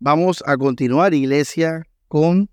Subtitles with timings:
[0.00, 2.48] Vamos a continuar, iglesia, con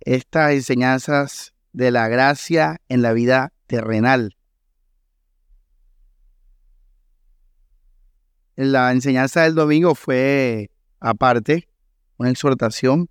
[0.00, 4.36] estas enseñanzas de la gracia en la vida terrenal.
[8.56, 11.68] La enseñanza del domingo fue aparte,
[12.16, 13.10] una exhortación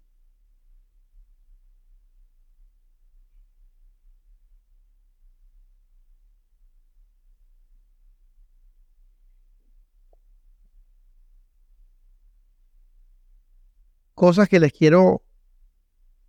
[14.20, 15.24] cosas que les quiero,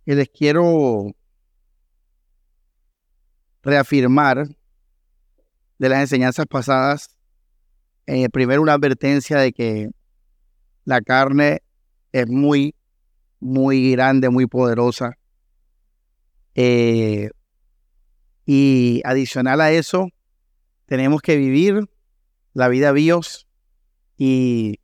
[0.05, 1.13] que les quiero
[3.61, 4.47] reafirmar
[5.77, 7.17] de las enseñanzas pasadas.
[8.07, 9.89] Eh, primero, una advertencia de que
[10.85, 11.63] la carne
[12.13, 12.75] es muy,
[13.41, 15.17] muy grande, muy poderosa.
[16.55, 17.29] Eh,
[18.45, 20.07] y adicional a eso,
[20.85, 21.89] tenemos que vivir
[22.53, 23.49] la vida bios
[24.15, 24.79] y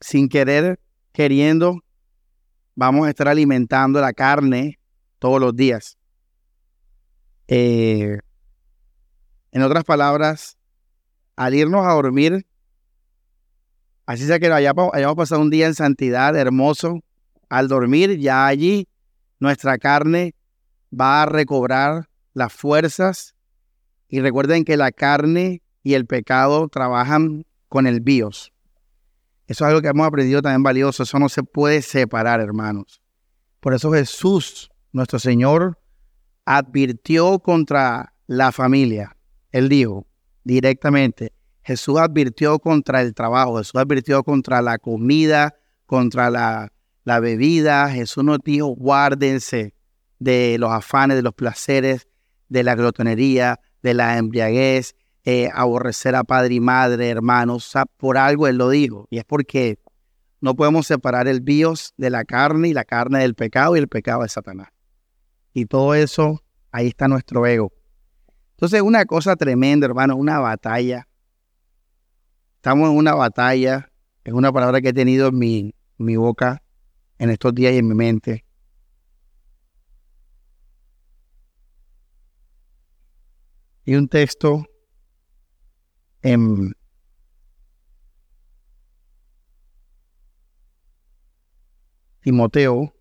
[0.00, 0.80] sin querer,
[1.12, 1.84] queriendo,
[2.74, 4.78] vamos a estar alimentando la carne
[5.18, 5.98] todos los días.
[7.48, 8.18] Eh,
[9.52, 10.56] en otras palabras,
[11.36, 12.46] al irnos a dormir,
[14.06, 17.00] así sea que hayamos, hayamos pasado un día en santidad hermoso,
[17.48, 18.88] al dormir ya allí
[19.38, 20.34] nuestra carne
[20.98, 23.34] va a recobrar las fuerzas
[24.08, 28.53] y recuerden que la carne y el pecado trabajan con el bios.
[29.46, 31.02] Eso es algo que hemos aprendido también valioso.
[31.02, 33.02] Eso no se puede separar, hermanos.
[33.60, 35.78] Por eso Jesús, nuestro Señor,
[36.44, 39.16] advirtió contra la familia.
[39.50, 40.06] Él dijo
[40.44, 45.54] directamente, Jesús advirtió contra el trabajo, Jesús advirtió contra la comida,
[45.86, 46.72] contra la,
[47.04, 47.88] la bebida.
[47.90, 49.74] Jesús nos dijo, guárdense
[50.18, 52.08] de los afanes, de los placeres,
[52.48, 57.72] de la glotonería, de la embriaguez, eh, aborrecer a padre y madre, hermanos.
[57.96, 59.06] por algo Él lo dijo.
[59.10, 59.78] Y es porque
[60.40, 63.88] no podemos separar el bios de la carne y la carne del pecado y el
[63.88, 64.68] pecado de Satanás.
[65.54, 67.72] Y todo eso, ahí está nuestro ego.
[68.50, 71.08] Entonces, una cosa tremenda, hermano, una batalla.
[72.56, 73.90] Estamos en una batalla.
[74.24, 76.62] Es una palabra que he tenido en mi, mi boca
[77.18, 78.44] en estos días y en mi mente.
[83.86, 84.66] Y un texto
[86.24, 86.74] en
[92.22, 92.94] Timoteo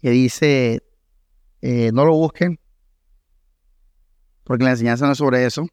[0.00, 0.82] que dice,
[1.62, 2.58] eh, no lo busquen,
[4.42, 5.66] porque la enseñanza no es sobre eso,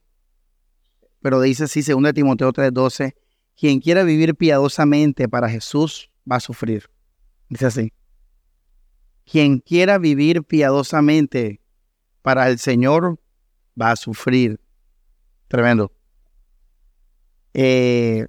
[1.20, 3.16] pero dice así, 2 Timoteo 3:12,
[3.58, 6.92] quien quiera vivir piadosamente para Jesús va a sufrir.
[7.50, 7.94] Dice así,
[9.26, 11.61] quien quiera vivir piadosamente
[12.22, 13.20] para el Señor
[13.80, 14.60] va a sufrir.
[15.48, 15.92] Tremendo.
[17.54, 18.28] Eh,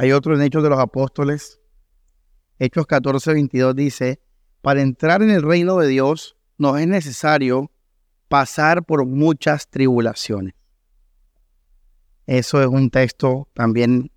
[0.00, 1.60] Hay otro en Hechos de los Apóstoles.
[2.58, 4.18] Hechos 14, 22 dice,
[4.62, 7.70] para entrar en el reino de Dios nos es necesario
[8.26, 10.54] pasar por muchas tribulaciones.
[12.24, 14.10] Eso es un texto también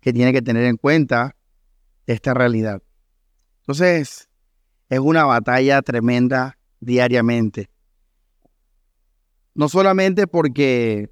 [0.00, 1.36] que tiene que tener en cuenta
[2.08, 2.82] esta realidad.
[3.60, 4.28] Entonces,
[4.88, 7.70] es una batalla tremenda diariamente.
[9.54, 11.08] No solamente porque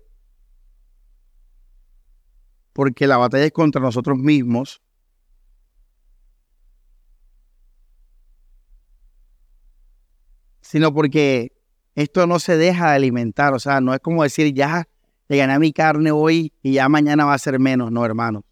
[2.72, 4.80] porque la batalla es contra nosotros mismos.
[10.60, 11.52] Sino porque
[11.94, 14.88] esto no se deja de alimentar, o sea, no es como decir, ya
[15.28, 18.44] le gané mi carne hoy y ya mañana va a ser menos, no, hermano.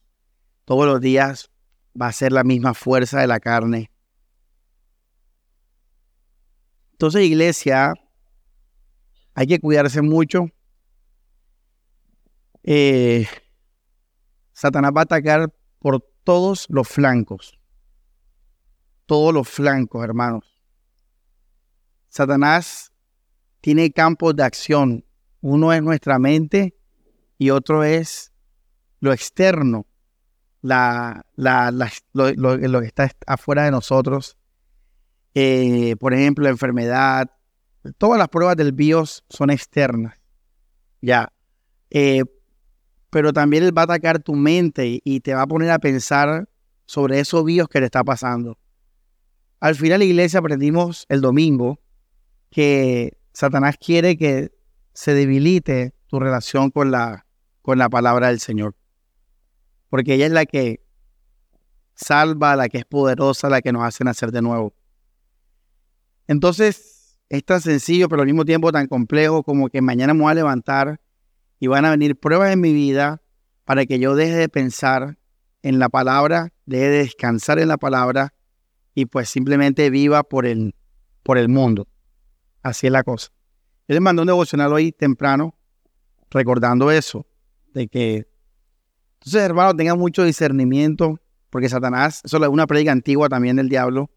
[0.65, 1.51] Todos los días
[2.01, 3.91] va a ser la misma fuerza de la carne.
[6.93, 7.95] Entonces, iglesia,
[9.35, 10.47] hay que cuidarse mucho.
[12.65, 13.27] Eh,
[14.59, 17.57] Satanás va a atacar por todos los flancos.
[19.07, 20.61] Todos los flancos, hermanos.
[22.09, 22.93] Satanás
[23.61, 25.05] tiene campos de acción.
[25.43, 26.77] Uno es nuestra mente
[27.39, 28.33] y otro es
[28.99, 29.87] lo externo,
[30.61, 30.81] lo,
[32.81, 34.37] que está afuera de nosotros.
[35.35, 37.31] Eh, por ejemplo, la enfermedad.
[37.97, 40.19] Todas las pruebas del BIOS son externas.
[41.01, 41.33] Ya.
[41.91, 42.25] Eh,
[43.11, 46.49] pero también él va a atacar tu mente y te va a poner a pensar
[46.87, 48.59] sobre esos bios que le está pasando.
[49.61, 51.81] Al final, la iglesia aprendimos el domingo
[52.51, 54.53] que Satanás quiere que
[54.93, 57.27] se debilite tu relación con la,
[57.63, 58.75] con la palabra del Señor.
[59.91, 60.85] Porque ella es la que
[61.95, 64.75] salva, la que es poderosa, la que nos hace nacer de nuevo.
[66.27, 70.33] Entonces, es tan sencillo, pero al mismo tiempo tan complejo como que mañana me voy
[70.33, 71.01] a levantar
[71.59, 73.23] y van a venir pruebas en mi vida
[73.65, 75.19] para que yo deje de pensar
[75.63, 78.35] en la palabra, deje de descansar en la palabra
[78.95, 80.75] y pues simplemente viva por el,
[81.23, 81.87] por el mundo.
[82.63, 83.29] Así es la cosa.
[83.87, 85.55] Yo les mandé un devocional hoy temprano
[86.31, 87.27] recordando eso,
[87.73, 88.29] de que
[89.15, 91.21] entonces hermanos tengan mucho discernimiento,
[91.51, 94.11] porque Satanás, eso es una predica antigua también del diablo,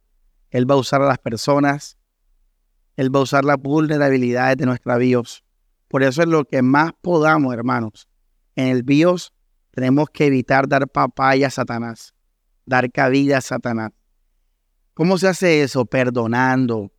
[0.49, 1.97] él va a usar a las personas,
[2.97, 5.43] él va a usar las vulnerabilidades de nuestra BIOS.
[5.91, 8.07] Por eso es lo que más podamos, hermanos.
[8.55, 9.33] En el BIOS
[9.71, 12.15] tenemos que evitar dar papaya a Satanás,
[12.65, 13.91] dar cabida a Satanás.
[14.93, 15.83] ¿Cómo se hace eso?
[15.83, 16.93] Perdonando.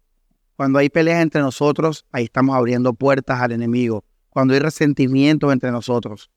[0.56, 4.04] Cuando hay peleas entre nosotros, ahí estamos abriendo puertas al enemigo.
[4.28, 6.30] Cuando hay resentimientos entre nosotros,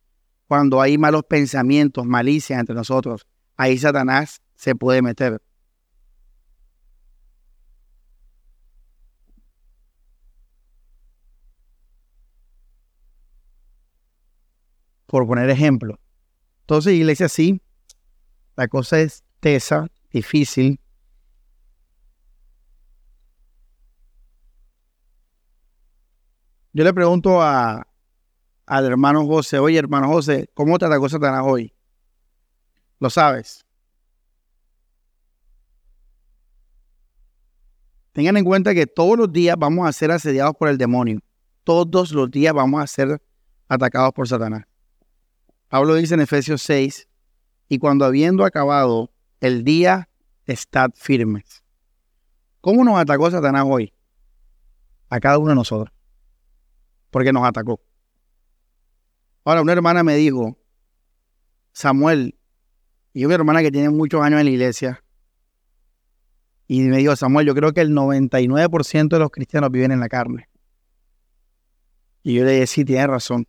[0.48, 3.28] cuando hay malos pensamientos, malicias entre nosotros,
[3.58, 5.42] ahí Satanás se puede meter.
[15.16, 15.98] Por poner ejemplo.
[16.64, 17.62] Entonces, iglesia, sí,
[18.58, 20.78] la cosa es tesa, difícil.
[26.74, 27.88] Yo le pregunto a,
[28.66, 31.74] al hermano José, oye hermano José, ¿cómo te atacó Satanás hoy?
[33.00, 33.66] ¿Lo sabes?
[38.12, 41.22] Tengan en cuenta que todos los días vamos a ser asediados por el demonio.
[41.64, 43.22] Todos los días vamos a ser
[43.70, 44.66] atacados por Satanás.
[45.76, 47.06] Pablo dice en Efesios 6,
[47.68, 49.12] y cuando habiendo acabado
[49.42, 50.08] el día,
[50.46, 51.66] estad firmes.
[52.62, 53.92] ¿Cómo nos atacó Satanás hoy?
[55.10, 55.94] A cada uno de nosotros.
[57.12, 57.82] Porque nos atacó.
[59.44, 60.58] Ahora, una hermana me dijo,
[61.74, 62.40] Samuel,
[63.12, 65.04] y una hermana que tiene muchos años en la iglesia,
[66.70, 70.08] y me dijo, Samuel, yo creo que el 99% de los cristianos viven en la
[70.08, 70.48] carne.
[72.24, 73.46] Y yo le dije, sí, tiene razón.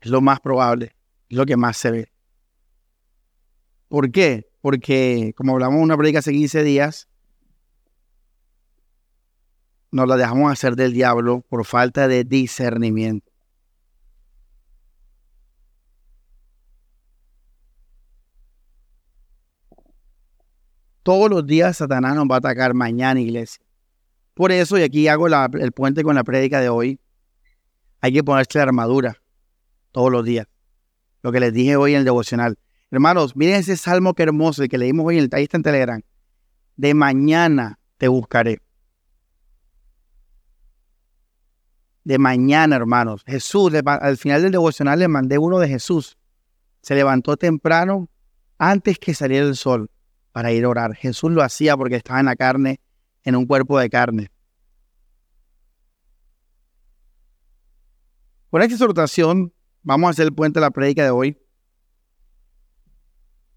[0.00, 0.94] Es lo más probable,
[1.28, 2.12] es lo que más se ve.
[3.88, 4.48] ¿Por qué?
[4.60, 7.08] Porque, como hablamos en una predica hace 15 días,
[9.90, 13.32] nos la dejamos hacer del diablo por falta de discernimiento.
[21.02, 23.64] Todos los días Satanás nos va a atacar mañana, iglesia.
[24.34, 27.00] Por eso, y aquí hago el puente con la prédica de hoy,
[28.00, 29.18] hay que ponerse la armadura
[29.92, 30.46] todos los días.
[31.22, 32.58] Lo que les dije hoy en el devocional.
[32.90, 36.00] Hermanos, miren ese salmo que hermoso, el que leímos hoy en el, ahí en Telegram.
[36.76, 38.60] De mañana te buscaré.
[42.04, 43.22] De mañana, hermanos.
[43.26, 46.16] Jesús, al final del devocional le mandé uno de Jesús.
[46.80, 48.08] Se levantó temprano
[48.56, 49.90] antes que saliera el sol
[50.32, 50.94] para ir a orar.
[50.94, 52.80] Jesús lo hacía porque estaba en la carne,
[53.24, 54.30] en un cuerpo de carne.
[58.48, 59.52] Con esta exhortación
[59.82, 61.38] Vamos a hacer el puente de la prédica de hoy.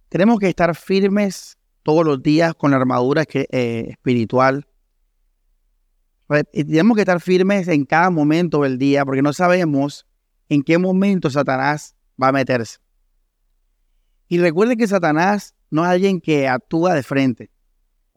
[0.09, 4.67] Tenemos que estar firmes todos los días con la armadura que, eh, espiritual.
[6.53, 10.05] Y tenemos que estar firmes en cada momento del día porque no sabemos
[10.47, 12.79] en qué momento Satanás va a meterse.
[14.27, 17.51] Y recuerden que Satanás no es alguien que actúa de frente.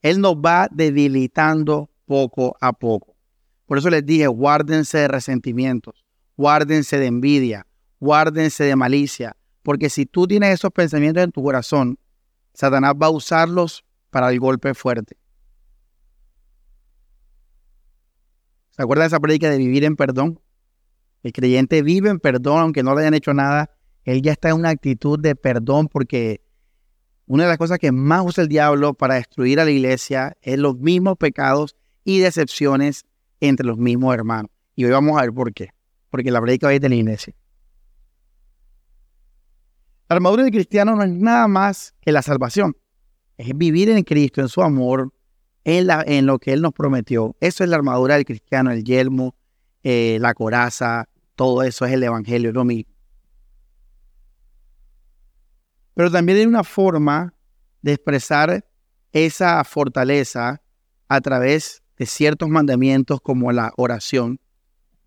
[0.00, 3.16] Él nos va debilitando poco a poco.
[3.66, 6.04] Por eso les dije, guárdense de resentimientos,
[6.36, 7.66] guárdense de envidia,
[8.04, 11.98] guárdense de malicia, porque si tú tienes esos pensamientos en tu corazón,
[12.52, 15.16] Satanás va a usarlos para el golpe fuerte.
[18.76, 20.38] ¿Se acuerdan de esa predica de vivir en perdón?
[21.22, 23.70] El creyente vive en perdón, aunque no le hayan hecho nada.
[24.04, 26.42] Él ya está en una actitud de perdón porque
[27.26, 30.58] una de las cosas que más usa el diablo para destruir a la iglesia es
[30.58, 33.06] los mismos pecados y decepciones
[33.40, 34.50] entre los mismos hermanos.
[34.76, 35.70] Y hoy vamos a ver por qué.
[36.10, 37.34] Porque la predica hoy es de la iglesia.
[40.14, 42.76] La armadura del cristiano no es nada más que la salvación.
[43.36, 45.12] Es vivir en Cristo, en su amor,
[45.64, 47.34] en lo que Él nos prometió.
[47.40, 49.34] Eso es la armadura del cristiano, el yelmo,
[49.82, 52.94] eh, la coraza, todo eso es el Evangelio, lo mismo.
[55.94, 57.34] Pero también hay una forma
[57.82, 58.64] de expresar
[59.10, 60.62] esa fortaleza
[61.08, 64.38] a través de ciertos mandamientos como la oración.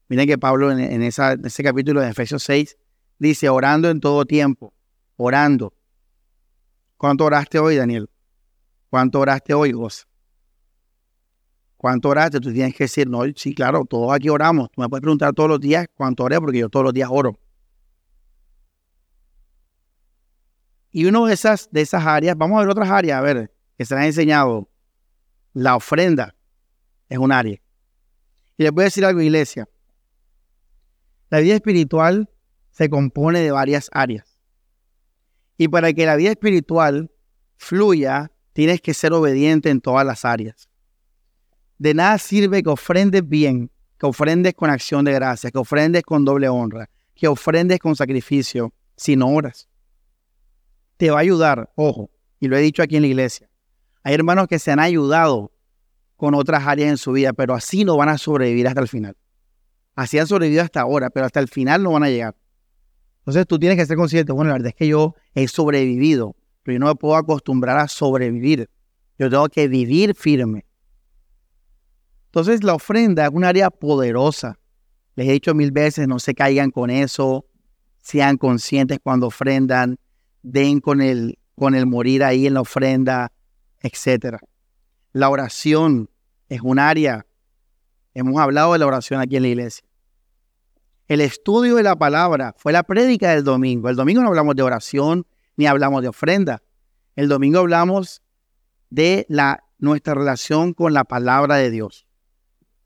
[0.09, 2.77] Miren que Pablo en, en ese capítulo de Efesios 6
[3.19, 4.73] dice, orando en todo tiempo
[5.17, 5.73] orando.
[6.95, 8.09] ¿Cuánto oraste hoy, Daniel?
[8.89, 10.05] ¿Cuánto oraste hoy, goza?
[11.75, 12.39] ¿Cuánto oraste?
[12.39, 14.69] Tú tienes que decir, no, sí, claro, todos aquí oramos.
[14.71, 17.37] Tú me puedes preguntar todos los días cuánto oré, porque yo todos los días oro.
[20.91, 23.85] Y una de esas, de esas áreas, vamos a ver otras áreas, a ver, que
[23.85, 24.67] se ha enseñado.
[25.53, 26.35] La ofrenda
[27.09, 27.59] es un área.
[28.57, 29.69] Y les voy a decir algo, iglesia.
[31.29, 32.29] La vida espiritual
[32.71, 34.36] se compone de varias áreas.
[35.57, 37.11] Y para que la vida espiritual
[37.57, 40.69] fluya, tienes que ser obediente en todas las áreas.
[41.77, 46.25] De nada sirve que ofrendes bien, que ofrendes con acción de gracias, que ofrendes con
[46.25, 49.67] doble honra, que ofrendes con sacrificio, si no oras.
[50.97, 52.09] Te va a ayudar, ojo,
[52.39, 53.49] y lo he dicho aquí en la iglesia.
[54.03, 55.51] Hay hermanos que se han ayudado
[56.15, 59.15] con otras áreas en su vida, pero así no van a sobrevivir hasta el final.
[59.95, 62.35] Así han sobrevivido hasta ahora, pero hasta el final no van a llegar.
[63.27, 66.75] Entonces tú tienes que ser consciente, bueno, la verdad es que yo he sobrevivido, pero
[66.75, 68.69] yo no me puedo acostumbrar a sobrevivir.
[69.19, 70.65] Yo tengo que vivir firme.
[72.27, 74.57] Entonces la ofrenda es un área poderosa.
[75.15, 77.45] Les he dicho mil veces, no se caigan con eso,
[78.01, 79.99] sean conscientes cuando ofrendan,
[80.41, 83.33] den con el, con el morir ahí en la ofrenda,
[83.81, 84.37] etc.
[85.11, 86.09] La oración
[86.47, 87.25] es un área.
[88.13, 89.86] Hemos hablado de la oración aquí en la iglesia.
[91.07, 93.89] El estudio de la palabra fue la prédica del domingo.
[93.89, 96.61] El domingo no hablamos de oración ni hablamos de ofrenda.
[97.15, 98.21] El domingo hablamos
[98.89, 102.05] de la, nuestra relación con la palabra de Dios.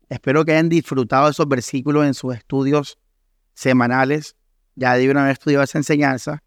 [0.08, 2.98] Espero que hayan disfrutado esos versículos en sus estudios
[3.54, 4.36] semanales.
[4.76, 6.42] Ya debieron haber estudiado esa enseñanza.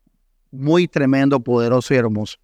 [0.52, 2.38] Muy tremendo, poderoso y hermoso.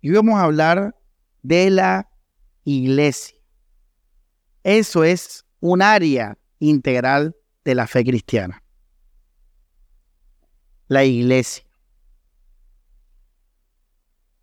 [0.00, 0.96] Y vamos a hablar
[1.42, 2.10] de la
[2.64, 3.38] iglesia.
[4.64, 8.62] Eso es un área integral de la fe cristiana.
[10.86, 11.64] La iglesia.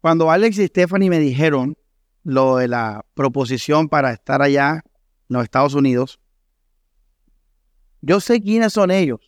[0.02, 1.78] Cuando Alex y Stephanie me dijeron
[2.24, 6.20] lo de la proposición para estar allá en los Estados Unidos,
[8.02, 9.20] yo sé quiénes son ellos.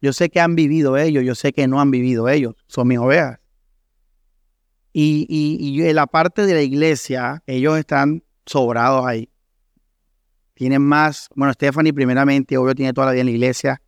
[0.00, 2.54] Yo sé que han vivido ellos, yo sé que no han vivido ellos.
[2.68, 3.40] Son mis ovejas.
[4.92, 9.30] Y, y, en la parte de la iglesia, ellos están sobrados ahí.
[10.58, 13.80] Tienen más, bueno, Stephanie primeramente, obvio, tiene toda la vida en la iglesia.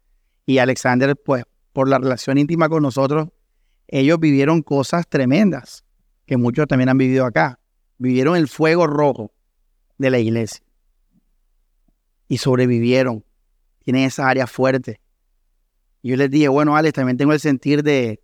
[0.47, 3.27] Y Alexander, pues, por la relación íntima con nosotros,
[3.89, 5.85] ellos vivieron cosas tremendas
[6.27, 7.59] que muchos también han vivido acá.
[7.99, 9.33] Vivieron el fuego rojo
[9.99, 10.65] de la iglesia.
[12.29, 13.25] Y sobrevivieron.
[13.81, 15.01] Tienen esa área fuerte.
[16.03, 18.21] Y yo les dije, bueno, Alex, también tengo el sentir de,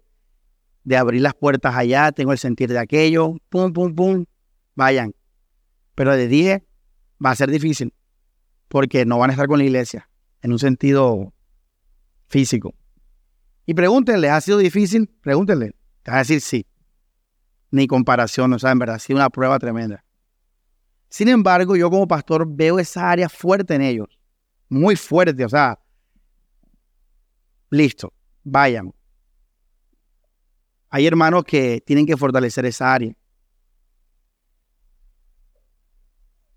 [0.85, 4.25] de abrir las puertas allá, tengo el sentir de aquello, pum, pum, pum,
[4.77, 5.17] vayan.
[5.97, 6.65] Pero les dije,
[7.19, 7.93] va a ser difícil,
[8.69, 10.09] porque no van a estar con la iglesia,
[10.43, 11.33] en un sentido
[12.29, 12.75] físico.
[13.67, 15.09] Y pregúntenle, ¿ha sido difícil?
[15.21, 15.75] Pregúntenle.
[16.03, 16.67] Te va a decir sí.
[17.71, 20.05] Ni comparación, o sea, en verdad, ha sido una prueba tremenda.
[21.09, 24.19] Sin embargo, yo como pastor veo esa área fuerte en ellos.
[24.69, 25.79] Muy fuerte, o sea,
[27.71, 28.13] listo,
[28.45, 28.93] vayan.
[30.91, 33.13] Hay hermanos que tienen que fortalecer esa área.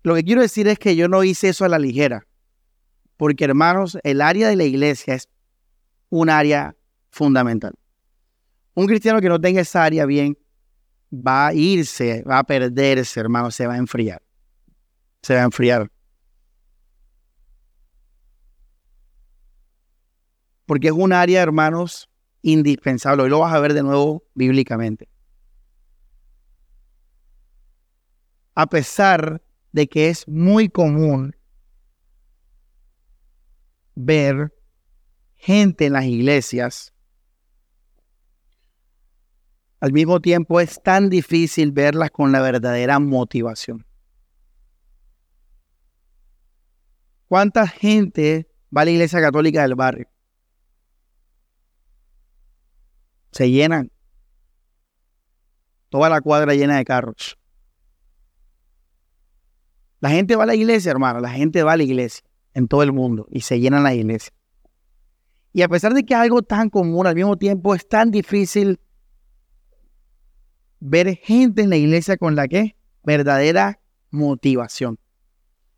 [0.02, 2.26] Lo que quiero decir es que yo no hice eso a la ligera,
[3.16, 5.28] porque hermanos, el área de la iglesia es
[6.08, 6.74] un área
[7.10, 7.74] fundamental.
[8.74, 10.38] Un cristiano que no tenga esa área bien
[11.12, 14.22] va a irse, va a perderse, hermano, se va a enfriar.
[15.22, 15.90] Se va a enfriar.
[20.64, 22.08] Porque es un área, hermanos,
[22.42, 23.24] indispensable.
[23.24, 25.08] Hoy lo vas a ver de nuevo bíblicamente.
[28.54, 31.36] A pesar de que es muy común
[33.94, 34.52] ver
[35.36, 36.92] gente en las iglesias,
[39.80, 43.86] al mismo tiempo es tan difícil verlas con la verdadera motivación.
[47.28, 50.10] ¿Cuánta gente va a la iglesia católica del barrio?
[53.32, 53.90] se llenan.
[55.88, 57.38] Toda la cuadra llena de carros.
[60.00, 61.20] La gente va a la iglesia, hermano.
[61.20, 64.32] La gente va a la iglesia en todo el mundo y se llenan la iglesia.
[65.52, 68.80] Y a pesar de que es algo tan común, al mismo tiempo es tan difícil
[70.78, 73.80] ver gente en la iglesia con la que verdadera
[74.10, 74.98] motivación.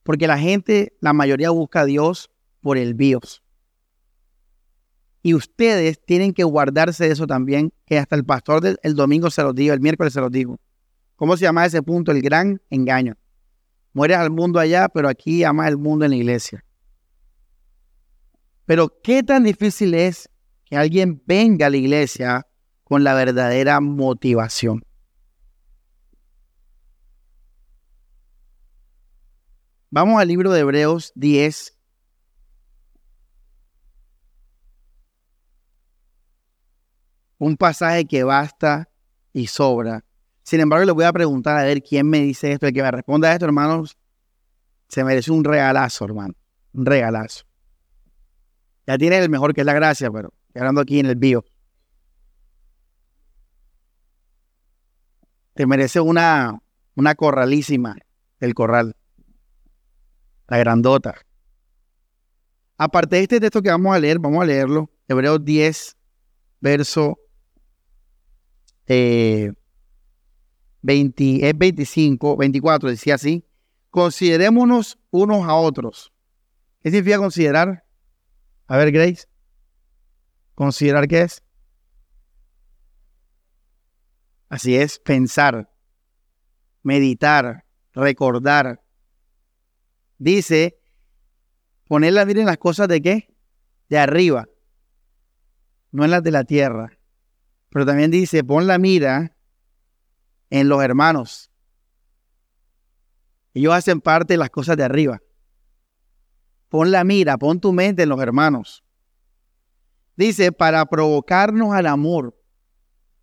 [0.03, 3.43] Porque la gente, la mayoría busca a Dios por el bios.
[5.23, 9.31] Y ustedes tienen que guardarse de eso también, que hasta el pastor del el domingo
[9.31, 10.59] se los dijo, el miércoles se los dijo.
[11.17, 12.11] ¿Cómo se llama ese punto?
[12.11, 13.17] El gran engaño.
[13.93, 16.65] Mueres al mundo allá, pero aquí amas el mundo en la iglesia.
[18.65, 20.31] Pero qué tan difícil es
[20.65, 22.47] que alguien venga a la iglesia
[22.85, 24.83] con la verdadera motivación.
[29.91, 31.79] Vamos al libro de Hebreos 10.
[37.37, 38.89] Un pasaje que basta
[39.35, 40.03] y sobra
[40.43, 42.67] sin embargo, le voy a preguntar a ver quién me dice esto.
[42.67, 43.97] El que me responda esto, hermanos,
[44.89, 46.35] se merece un regalazo, hermano.
[46.73, 47.45] Un regalazo.
[48.87, 51.45] Ya tiene el mejor que es la gracia, pero hablando aquí en el bio.
[55.55, 56.59] Te merece una,
[56.95, 57.97] una corralísima
[58.41, 58.97] del corral.
[60.49, 61.15] La grandota.
[62.77, 64.91] Aparte de este texto que vamos a leer, vamos a leerlo.
[65.07, 65.97] Hebreos 10,
[66.61, 67.19] verso
[68.87, 69.53] eh,
[70.83, 73.47] 20, es 25, 24, decía así.
[73.91, 76.13] Considerémonos unos a otros.
[76.81, 77.85] ¿Qué significa considerar?
[78.67, 79.27] A ver, Grace.
[80.55, 81.43] ¿Considerar qué es?
[84.49, 85.71] Así es, pensar,
[86.83, 88.83] meditar, recordar.
[90.19, 90.79] Dice,
[91.87, 93.35] poner la mira en las cosas de qué?
[93.89, 94.47] De arriba,
[95.91, 96.99] no en las de la tierra.
[97.71, 99.35] Pero también dice, pon la mira
[100.53, 101.51] en los hermanos.
[103.55, 105.23] Ellos hacen parte de las cosas de arriba.
[106.69, 108.85] Pon la mira, pon tu mente en los hermanos.
[110.15, 112.39] Dice, para provocarnos al amor,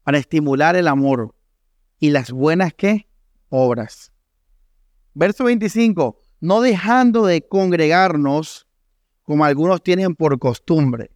[0.04, 1.36] para estimular el amor
[2.00, 3.08] y las buenas ¿qué?
[3.50, 4.12] obras.
[5.14, 8.68] Verso 25, no dejando de congregarnos
[9.22, 11.12] como algunos tienen por costumbre.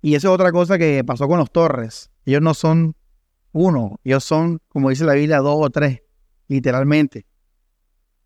[0.00, 2.10] Y eso es otra cosa que pasó con los Torres.
[2.24, 2.94] Ellos no son
[3.52, 6.02] uno, ellos son, como dice la Biblia, dos o tres,
[6.48, 7.26] literalmente.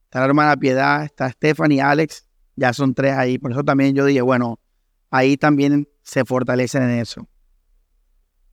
[0.05, 2.27] Está la hermana Piedad, está Stephanie, Alex,
[2.57, 3.39] ya son tres ahí.
[3.39, 4.61] Por eso también yo dije, bueno,
[5.11, 7.29] ahí también se fortalecen en eso.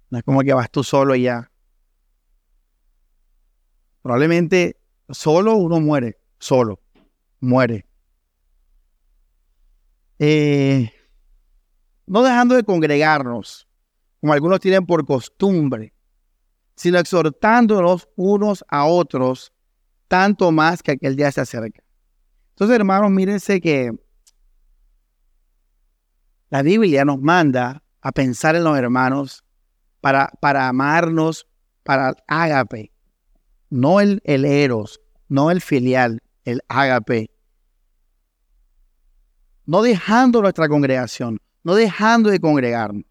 [0.10, 1.52] No es como que vas tú solo y ya.
[4.02, 4.78] Probablemente
[5.10, 6.80] solo uno muere, solo,
[7.40, 7.86] muere.
[10.18, 10.92] Eh,
[12.08, 13.68] no dejando de congregarnos,
[14.20, 15.94] como algunos tienen por costumbre,
[16.80, 19.52] sino exhortándonos unos a otros
[20.08, 21.84] tanto más que aquel día se acerca.
[22.52, 23.92] Entonces, hermanos, mírense que
[26.50, 29.44] la Biblia nos manda a pensar en los hermanos
[30.00, 31.48] para, para amarnos,
[31.84, 32.94] para el ágape,
[33.70, 37.30] no el, el eros, no el filial, el ágape.
[39.66, 43.09] No dejando nuestra congregación, no dejando de congregarnos.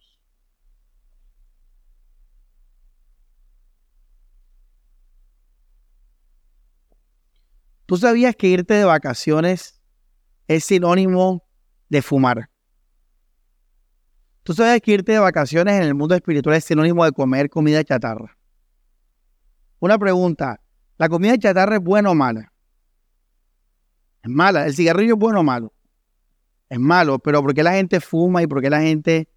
[7.88, 9.80] ¿Tú sabías que irte de vacaciones
[10.46, 11.48] es sinónimo
[11.88, 12.50] de fumar?
[14.42, 17.82] ¿Tú sabías que irte de vacaciones en el mundo espiritual es sinónimo de comer comida
[17.82, 18.36] chatarra?
[19.80, 20.60] Una pregunta,
[20.98, 22.52] ¿la comida chatarra es buena o mala?
[24.22, 24.66] Es mala.
[24.66, 25.72] ¿El cigarrillo es bueno o malo?
[26.68, 29.30] Es malo, pero ¿por qué la gente fuma y por qué la gente,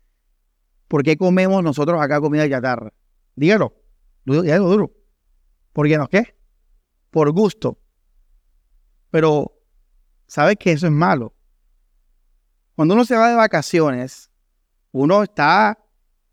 [0.89, 2.91] por qué comemos nosotros acá comida chatarra?
[3.33, 3.73] Dígalo,
[4.25, 4.91] dígalo duro.
[5.71, 6.09] ¿Por qué no?
[6.09, 6.35] ¿Qué?
[7.11, 7.80] Por gusto.
[9.11, 9.51] Pero,
[10.27, 11.35] ¿sabes que eso es malo?
[12.75, 14.31] Cuando uno se va de vacaciones,
[14.91, 15.77] uno está,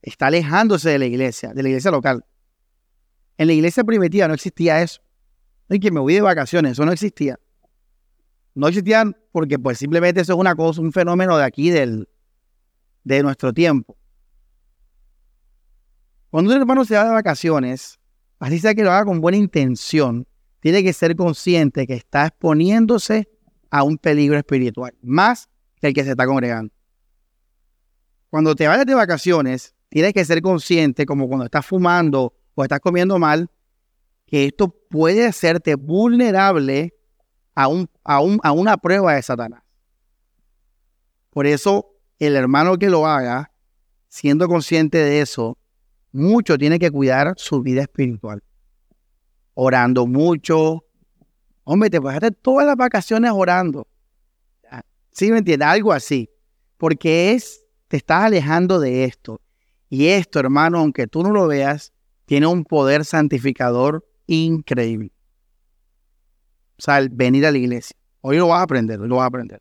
[0.01, 2.25] está alejándose de la iglesia, de la iglesia local.
[3.37, 5.01] En la iglesia primitiva no existía eso.
[5.69, 7.39] Y que me voy de vacaciones, eso no existía.
[8.55, 12.09] No existían porque pues simplemente eso es una cosa, un fenómeno de aquí, del,
[13.05, 13.97] de nuestro tiempo.
[16.31, 17.99] Cuando un hermano se va de vacaciones,
[18.39, 20.27] así sea que lo haga con buena intención,
[20.69, 23.27] tiene que ser consciente que está exponiéndose
[23.71, 25.49] a un peligro espiritual, más
[25.81, 26.71] que el que se está congregando.
[28.29, 32.81] Cuando te vayas de vacaciones, tienes que ser consciente, como cuando estás fumando o estás
[32.81, 33.51] comiendo mal,
[34.27, 36.95] que esto puede hacerte vulnerable
[37.55, 39.63] a, un, a, a una prueba de Satanás.
[41.31, 43.53] Por eso, el hermano que lo haga,
[44.09, 45.57] siendo consciente de eso,
[46.13, 48.43] mucho tiene que cuidar su vida espiritual
[49.61, 50.85] orando mucho.
[51.65, 53.89] Hombre, te pasaste todas las vacaciones orando.
[55.11, 55.67] ¿Sí me entiendes?
[55.67, 56.31] Algo así.
[56.77, 59.41] Porque es, te estás alejando de esto.
[59.89, 61.93] Y esto, hermano, aunque tú no lo veas,
[62.25, 65.11] tiene un poder santificador increíble.
[66.79, 67.97] O sea, el venir a la iglesia.
[68.21, 69.61] Hoy lo vas a aprender, hoy lo vas a aprender.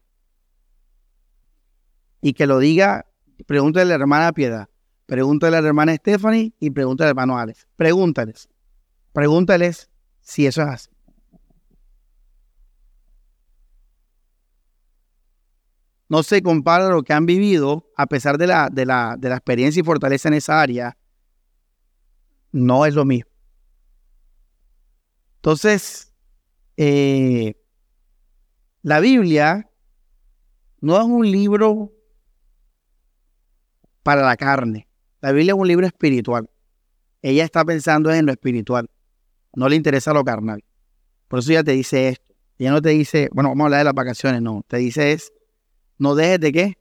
[2.22, 3.08] Y que lo diga,
[3.48, 4.70] pregúntale a la hermana Piedad,
[5.08, 7.68] pregúntale a la hermana Stephanie y pregúntale al hermano Alex.
[7.76, 8.48] Pregúntales.
[9.18, 9.90] Pregúntales
[10.22, 10.90] si eso es así.
[16.08, 19.38] No se compara lo que han vivido, a pesar de la, de la, de la
[19.38, 21.00] experiencia y fortaleza en esa área,
[22.52, 23.32] no es lo mismo.
[25.38, 26.14] Entonces,
[26.76, 27.56] eh,
[28.84, 29.68] la Biblia
[30.80, 31.92] no es un libro
[34.04, 34.88] para la carne.
[35.22, 36.48] La Biblia es un libro espiritual.
[37.24, 38.88] Ella está pensando en lo espiritual.
[39.58, 40.64] No le interesa lo carnal.
[41.28, 42.36] Por eso ella te dice esto.
[42.60, 44.62] Ella no te dice, bueno, vamos a hablar de las vacaciones, no.
[44.68, 45.34] Te dice es,
[45.98, 46.78] no dejes de qué?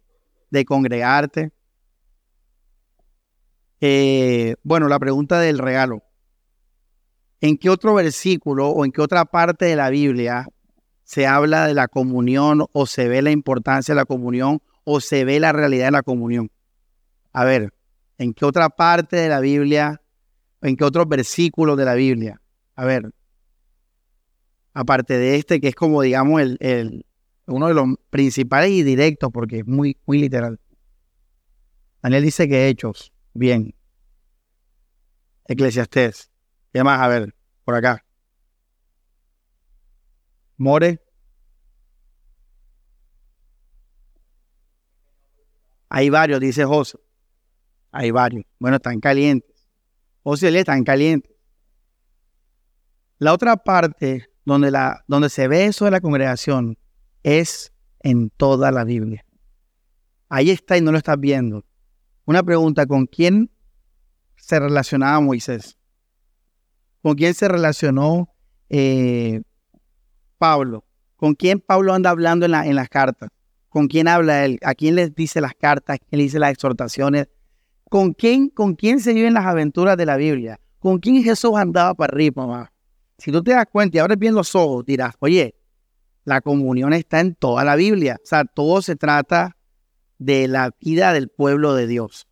[0.50, 1.52] De congregarte.
[3.80, 6.02] Eh, bueno, la pregunta del regalo.
[7.40, 10.46] ¿En qué otro versículo o en qué otra parte de la Biblia
[11.02, 15.24] se habla de la comunión o se ve la importancia de la comunión o se
[15.24, 16.50] ve la realidad de la comunión?
[17.32, 17.72] A ver,
[18.18, 20.02] ¿en qué otra parte de la Biblia,
[20.60, 22.38] en qué otros versículos de la Biblia?
[22.76, 23.10] A ver,
[24.74, 27.06] aparte de este que es como digamos el,
[27.46, 30.60] uno de los principales y directos porque es muy, muy literal.
[32.02, 33.74] Daniel dice que hechos, bien.
[35.46, 36.30] Eclesiastés.
[36.72, 37.00] ¿Qué más?
[37.00, 37.34] A ver,
[37.64, 38.04] por acá.
[40.58, 41.00] More.
[45.88, 46.98] Hay varios, dice José.
[47.92, 48.44] Hay varios.
[48.58, 49.50] Bueno, están calientes.
[50.22, 51.35] José le están calientes.
[53.18, 56.76] La otra parte donde, la, donde se ve eso de la congregación
[57.22, 59.24] es en toda la Biblia.
[60.28, 61.64] Ahí está y no lo estás viendo.
[62.26, 63.50] Una pregunta, ¿con quién
[64.36, 65.78] se relacionaba Moisés?
[67.02, 68.28] ¿Con quién se relacionó
[68.68, 69.42] eh,
[70.38, 70.84] Pablo?
[71.16, 73.30] ¿Con quién Pablo anda hablando en, en las cartas?
[73.68, 74.58] ¿Con quién habla él?
[74.62, 75.98] ¿A quién le dice las cartas?
[75.98, 77.28] ¿Quién le dice las exhortaciones?
[77.88, 80.60] ¿Con quién, ¿Con quién se viven las aventuras de la Biblia?
[80.80, 82.72] ¿Con quién Jesús andaba para arriba, mamá?
[83.18, 85.54] Si tú te das cuenta y abres bien los ojos, dirás, oye,
[86.24, 88.18] la comunión está en toda la Biblia.
[88.22, 89.56] O sea, todo se trata
[90.18, 92.26] de la vida del pueblo de Dios.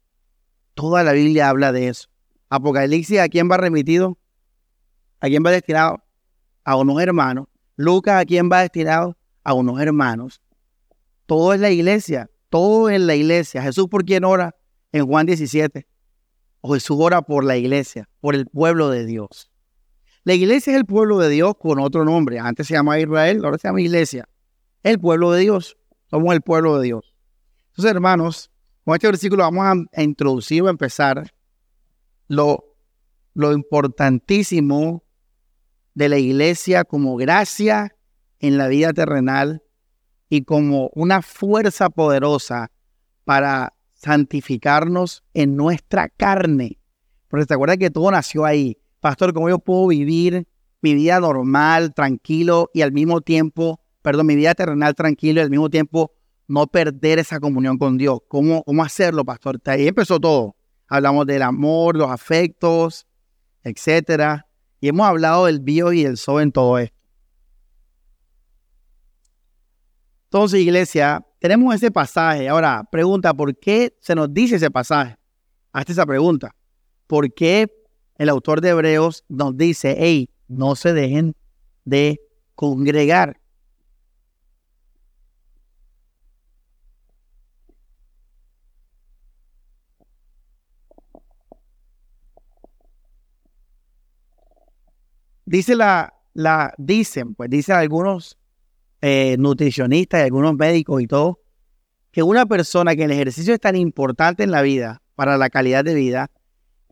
[0.75, 2.09] Toda la Biblia habla de eso.
[2.49, 4.19] Apocalipsis, ¿a quién va remitido?
[5.21, 6.03] ¿A quién va destinado?
[6.65, 7.47] A unos hermanos.
[7.77, 9.17] Lucas, ¿a quién va destinado?
[9.43, 10.43] A unos hermanos.
[11.27, 12.31] Todo es la iglesia.
[12.51, 13.63] Todo es la iglesia.
[13.63, 14.55] Jesús, ¿por quién ora?
[14.93, 15.87] En Juan 17.
[16.61, 19.51] O Jesús ora por la iglesia, por el pueblo de Dios.
[20.25, 22.39] La iglesia es el pueblo de Dios con otro nombre.
[22.39, 24.27] Antes se llamaba Israel, ahora se llama iglesia.
[24.83, 25.77] El pueblo de Dios.
[26.07, 27.15] Somos el pueblo de Dios.
[27.69, 28.51] Entonces, hermanos,
[28.85, 31.31] con este versículo vamos a, introducir o empezar
[32.29, 32.65] lo,
[33.35, 35.03] lo importantísimo
[35.93, 37.95] de la iglesia como gracia
[38.41, 39.63] en la vida terrenal
[40.31, 42.71] y como una fuerza poderosa
[43.25, 46.79] para santificarnos en nuestra carne.
[47.29, 48.79] Porque te acuerdas que todo nació ahí.
[49.05, 50.49] Pastor, ¿cómo yo puedo vivir
[50.81, 55.51] mi vida normal, tranquilo y al mismo tiempo, perdón, mi vida terrenal tranquilo y al
[55.51, 56.13] mismo tiempo
[56.49, 58.21] no perder esa comunión con Dios?
[58.29, 59.61] ¿Cómo, cómo hacerlo, pastor?
[59.67, 60.57] Ahí empezó todo.
[60.89, 63.07] Hablamos del amor, los afectos,
[63.63, 64.47] etcétera.
[64.81, 66.97] Y hemos hablado del bio y del so en todo esto.
[70.29, 72.49] Entonces, iglesia, tenemos ese pasaje.
[72.49, 75.19] Ahora, pregunta, ¿por qué se nos dice ese pasaje?
[75.75, 76.57] Hazte esa pregunta.
[77.07, 77.84] ¿Por qué
[78.17, 81.35] el autor de Hebreos nos dice, hey, no se dejen
[81.85, 82.21] de
[82.55, 83.41] congregar?
[95.47, 98.39] Dice la, la, dicen, pues dicen algunos
[99.03, 101.41] eh, nutricionistas y algunos médicos y todo,
[102.11, 105.85] que una persona que el ejercicio es tan importante en la vida, para la calidad
[105.85, 106.31] de vida,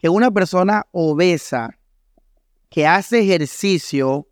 [0.03, 1.79] que una persona obesa
[2.69, 4.29] que hace ejercicio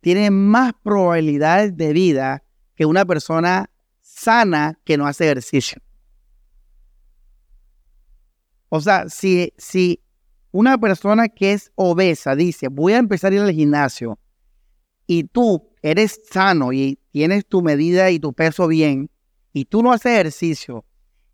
[0.00, 2.42] tiene más probabilidades de vida
[2.74, 5.80] que una persona sana que no hace ejercicio.
[8.70, 10.02] O sea, si, si
[10.50, 14.18] una persona que es obesa dice, voy a empezar a ir al gimnasio
[15.06, 19.08] y tú eres sano y tienes tu medida y tu peso bien
[19.52, 20.84] y tú no haces ejercicio,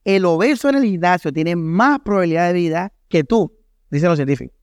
[0.05, 3.57] el obeso en el gimnasio tiene más probabilidad de vida que tú,
[3.91, 4.57] dicen los científicos.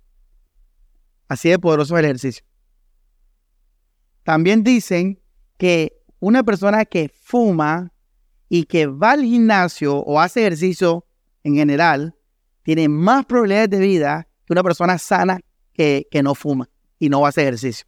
[1.27, 2.45] Así de poderoso es el ejercicio.
[4.23, 5.21] También dicen
[5.57, 7.91] que una persona que fuma
[8.49, 11.05] y que va al gimnasio o hace ejercicio
[11.43, 12.15] en general,
[12.63, 15.39] tiene más probabilidades de vida que una persona sana
[15.73, 17.87] que, que no fuma y no hace ejercicio.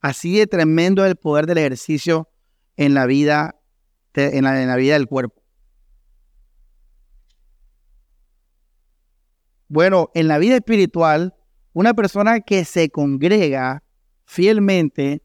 [0.00, 2.28] Así de tremendo es el poder del ejercicio
[2.76, 3.60] en la vida,
[4.14, 5.39] en la, en la vida del cuerpo.
[9.70, 11.32] Bueno, en la vida espiritual,
[11.74, 13.84] una persona que se congrega
[14.24, 15.22] fielmente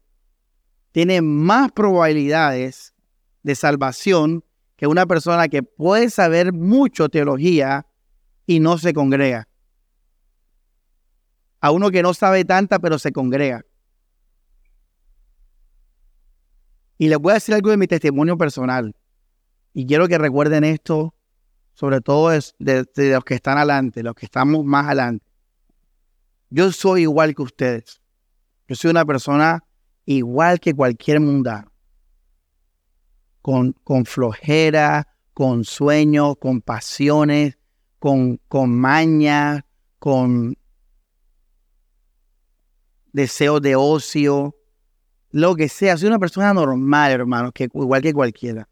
[0.92, 2.94] tiene más probabilidades
[3.42, 4.44] de salvación
[4.76, 7.88] que una persona que puede saber mucho teología
[8.46, 9.48] y no se congrega
[11.60, 13.66] a uno que no sabe tanta, pero se congrega.
[16.98, 18.94] Y les voy a decir algo de mi testimonio personal.
[19.74, 21.15] Y quiero que recuerden esto,
[21.76, 25.26] sobre todo de, los que están adelante, los que estamos más adelante.
[26.48, 28.00] Yo soy igual que ustedes.
[28.66, 29.62] Yo soy una persona
[30.06, 31.70] igual que cualquier mundano.
[33.42, 37.58] Con, con flojera, con sueños, con pasiones,
[37.98, 39.60] con, con mañas,
[39.98, 40.56] con
[43.12, 44.56] deseos de ocio,
[45.30, 45.98] lo que sea.
[45.98, 48.66] Soy una persona normal, hermano, que, igual que cualquiera.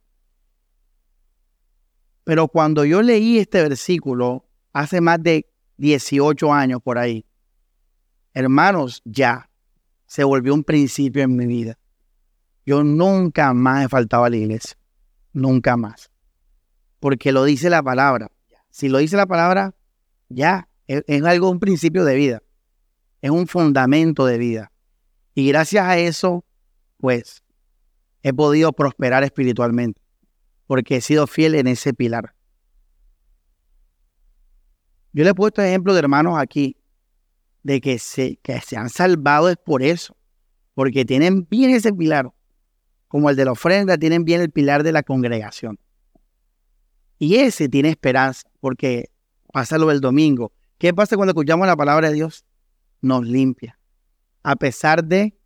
[2.25, 7.27] Pero cuando yo leí este versículo hace más de 18 años por ahí,
[8.33, 9.51] hermanos, ya
[10.07, 11.79] se volvió un principio en mi vida.
[12.65, 14.77] Yo nunca más he faltado a la iglesia.
[15.35, 16.11] Nunca más.
[16.99, 18.31] Porque lo dice la palabra.
[18.71, 19.75] Si lo dice la palabra,
[20.29, 20.69] ya.
[20.87, 22.43] Es, es algo, un principio de vida.
[23.21, 24.73] Es un fundamento de vida.
[25.35, 26.45] Y gracias a eso,
[26.99, 27.43] pues,
[28.23, 30.04] he podido prosperar espiritualmente
[30.75, 32.35] porque he sido fiel en ese pilar.
[35.13, 36.77] Yo le he puesto ejemplos de hermanos aquí,
[37.63, 40.17] de que se, que se han salvado es por eso,
[40.75, 42.33] porque tienen bien ese pilar,
[43.07, 45.79] como el de la ofrenda, tienen bien el pilar de la congregación.
[47.21, 49.13] Y ese tiene esperanza, porque
[49.53, 50.51] pasa lo del domingo.
[50.79, 52.45] ¿Qué pasa cuando escuchamos la palabra de Dios?
[53.01, 53.79] Nos limpia.
[54.43, 55.39] A pesar de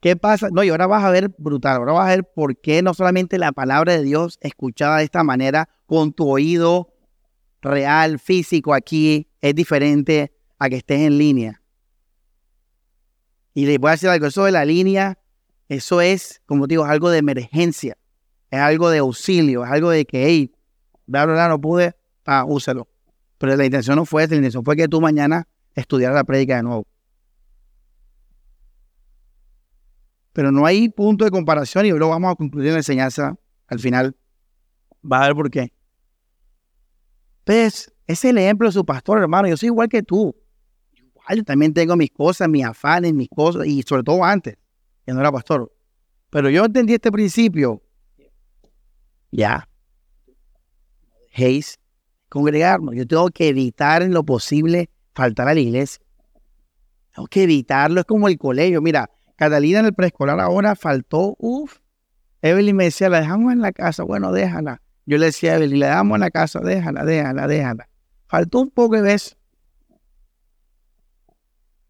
[0.00, 0.48] ¿Qué pasa?
[0.52, 3.36] No, y ahora vas a ver brutal, ahora vas a ver por qué no solamente
[3.36, 6.94] la palabra de Dios escuchada de esta manera con tu oído
[7.60, 11.62] real, físico aquí, es diferente a que estés en línea.
[13.54, 15.18] Y les voy a decir algo, eso de la línea,
[15.68, 17.98] eso es, como digo, algo de emergencia,
[18.52, 20.52] es algo de auxilio, es algo de que, hey,
[21.06, 22.86] bla, bla, bla, no pude, ah, úsalo.
[23.38, 26.56] Pero la intención no fue esa, la intención fue que tú mañana estudiaras la prédica
[26.56, 26.86] de nuevo.
[30.38, 34.14] Pero no hay punto de comparación y luego vamos a concluir la enseñanza al final.
[35.02, 35.72] Va a ver por qué.
[37.42, 39.48] Pues, es el ejemplo de su pastor, hermano.
[39.48, 40.32] Yo soy igual que tú.
[40.92, 44.56] Igual, yo también tengo mis cosas, mis afanes, mis cosas, y sobre todo antes,
[45.04, 45.72] que no era pastor.
[46.30, 47.82] Pero yo entendí este principio.
[49.32, 49.68] Ya.
[51.30, 51.80] Dejéis
[52.28, 52.94] congregarnos.
[52.94, 56.00] Yo tengo que evitar en lo posible faltar a la iglesia.
[57.12, 57.98] Tengo que evitarlo.
[57.98, 58.80] Es como el colegio.
[58.80, 61.78] Mira, Catalina en el preescolar ahora faltó, uff.
[62.42, 64.02] Evelyn me decía, la dejamos en la casa.
[64.02, 64.82] Bueno, déjala.
[65.06, 67.88] Yo le decía a Evelyn, la dejamos en la casa, déjala, déjala, déjala.
[68.26, 69.36] Faltó un poco de vez.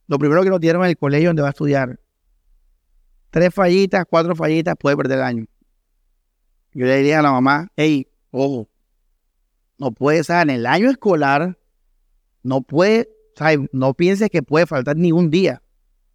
[0.06, 1.98] Lo primero que nos dieron en el colegio donde va a estudiar.
[3.30, 5.46] Tres fallitas, cuatro fallitas, puede perder el año.
[6.74, 8.68] Yo le diría a la mamá, hey, ojo,
[9.78, 11.58] no puede, ser en el año escolar,
[12.42, 13.60] no puede, ¿sabes?
[13.72, 15.62] no pienses que puede faltar ni un día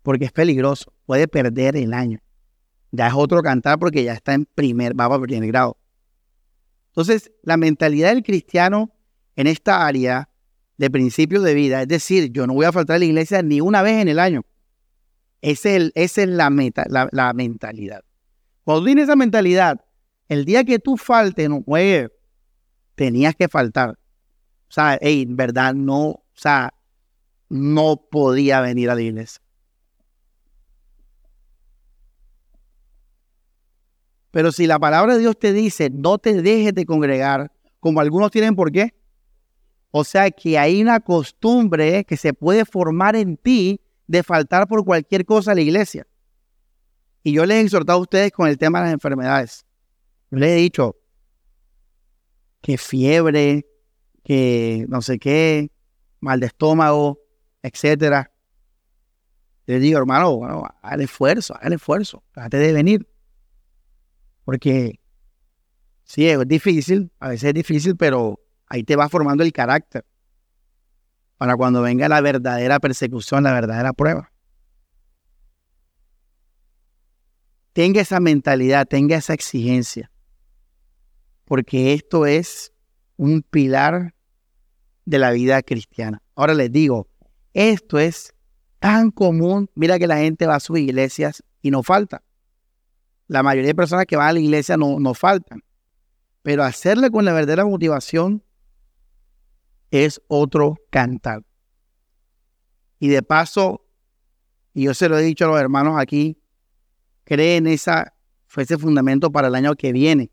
[0.03, 2.19] porque es peligroso, puede perder el año.
[2.91, 5.77] Ya es otro cantar porque ya está en primer, va para primer grado.
[6.89, 8.91] Entonces, la mentalidad del cristiano
[9.35, 10.29] en esta área
[10.77, 13.61] de principios de vida, es decir, yo no voy a faltar a la iglesia ni
[13.61, 14.43] una vez en el año.
[15.41, 18.03] Es el, esa es la, meta, la, mentalidad.
[18.63, 19.83] Cuando tienes esa mentalidad,
[20.29, 21.63] el día que tú faltes, no
[22.95, 23.97] tenías que faltar.
[24.69, 26.73] O sea, en verdad, no, o sea,
[27.49, 29.42] no podía venir a la iglesia.
[34.33, 38.31] Pero si la palabra de Dios te dice, no te dejes de congregar, como algunos
[38.31, 38.95] tienen por qué.
[39.91, 44.83] O sea que hay una costumbre que se puede formar en ti de faltar por
[44.83, 46.07] cualquier cosa a la iglesia.
[47.21, 49.67] Y yo les he exhortado a ustedes con el tema de las enfermedades.
[50.31, 50.95] Yo les he dicho
[52.61, 53.67] que fiebre,
[54.23, 55.69] que no sé qué,
[56.21, 57.19] mal de estómago,
[57.61, 58.31] etcétera.
[59.67, 63.12] Les digo, hermano, bueno, haz el esfuerzo, haz el esfuerzo, trate de venir.
[64.45, 64.99] Porque
[66.03, 70.05] sí, es difícil, a veces es difícil, pero ahí te va formando el carácter
[71.37, 74.31] para cuando venga la verdadera persecución, la verdadera prueba.
[77.73, 80.11] Tenga esa mentalidad, tenga esa exigencia,
[81.45, 82.71] porque esto es
[83.17, 84.13] un pilar
[85.05, 86.21] de la vida cristiana.
[86.35, 87.07] Ahora les digo,
[87.53, 88.33] esto es
[88.79, 92.21] tan común, mira que la gente va a sus iglesias y no falta
[93.33, 95.63] la mayoría de personas que van a la iglesia no, no faltan.
[96.43, 98.43] Pero hacerle con la verdadera motivación
[99.89, 101.43] es otro cantar.
[102.99, 103.87] Y de paso,
[104.71, 106.39] y yo se lo he dicho a los hermanos aquí,
[107.23, 108.13] creen esa,
[108.55, 110.31] ese fundamento para el año que viene.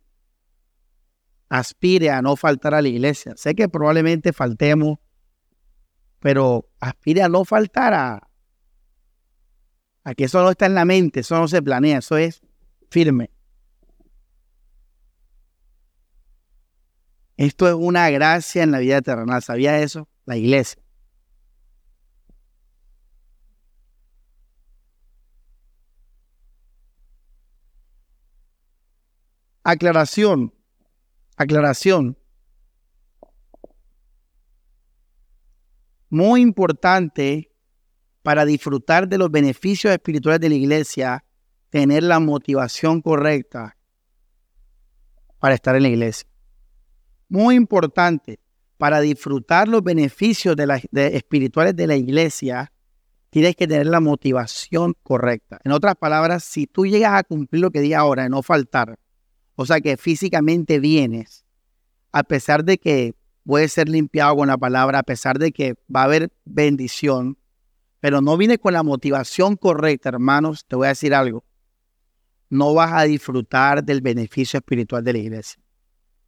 [1.48, 3.32] Aspire a no faltar a la iglesia.
[3.34, 4.98] Sé que probablemente faltemos,
[6.18, 8.28] pero aspire a no faltar a,
[10.04, 12.42] a que eso no está en la mente, eso no se planea, eso es
[12.90, 13.30] firme.
[17.36, 19.42] Esto es una gracia en la vida terrenal.
[19.42, 20.08] ¿Sabía eso?
[20.26, 20.82] La iglesia.
[29.62, 30.52] Aclaración.
[31.36, 32.18] Aclaración.
[36.10, 37.50] Muy importante
[38.22, 41.24] para disfrutar de los beneficios espirituales de la iglesia
[41.70, 43.76] tener la motivación correcta
[45.38, 46.28] para estar en la iglesia.
[47.28, 48.40] Muy importante
[48.76, 52.72] para disfrutar los beneficios de la, espirituales de la iglesia,
[53.30, 55.60] tienes que tener la motivación correcta.
[55.64, 58.98] En otras palabras, si tú llegas a cumplir lo que di ahora, no faltar,
[59.54, 61.44] o sea que físicamente vienes,
[62.10, 66.00] a pesar de que puedes ser limpiado con la palabra, a pesar de que va
[66.00, 67.38] a haber bendición,
[68.00, 71.44] pero no vienes con la motivación correcta, hermanos, te voy a decir algo.
[72.50, 75.62] No vas a disfrutar del beneficio espiritual de la iglesia.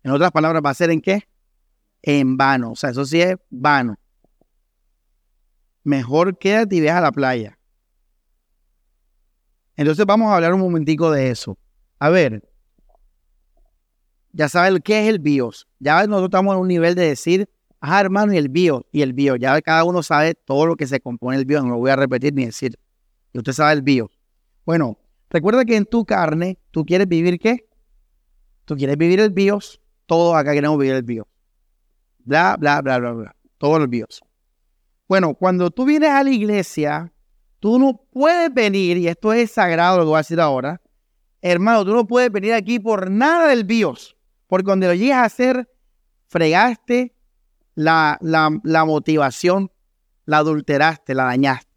[0.03, 1.29] En otras palabras, va a ser en qué?
[2.01, 2.73] En vano.
[2.73, 3.99] O sea, eso sí es vano.
[5.85, 7.59] Mejor quédate y ve a la playa.
[9.77, 11.59] Entonces vamos a hablar un momentico de eso.
[11.99, 12.43] A ver,
[14.33, 15.69] ya sabes qué es el BIOS.
[15.79, 17.49] Ya nosotros estamos en un nivel de decir,
[17.81, 19.39] ah, hermano, y el BIOS, y el BIOS.
[19.41, 21.97] Ya cada uno sabe todo lo que se compone el BIOS, no lo voy a
[21.97, 22.79] repetir ni decir.
[23.33, 24.11] Y usted sabe el BIOS.
[24.65, 24.99] Bueno,
[25.33, 27.69] recuerda que en tu carne, tú quieres vivir qué?
[28.65, 29.81] Tú quieres vivir el BIOS.
[30.07, 31.27] Todos acá queremos vivir el BIOS.
[32.19, 33.37] Bla, bla, bla, bla, bla.
[33.59, 34.21] Todos los BIOS.
[35.09, 37.13] Bueno, cuando tú vienes a la iglesia,
[37.59, 40.81] tú no puedes venir, y esto es sagrado lo que voy a decir ahora,
[41.41, 44.17] hermano, tú no puedes venir aquí por nada del BIOS.
[44.47, 45.69] Porque cuando lo llegas a hacer,
[46.29, 47.15] fregaste
[47.75, 49.71] la, la, motivación,
[50.25, 51.72] la adulteraste, la dañaste.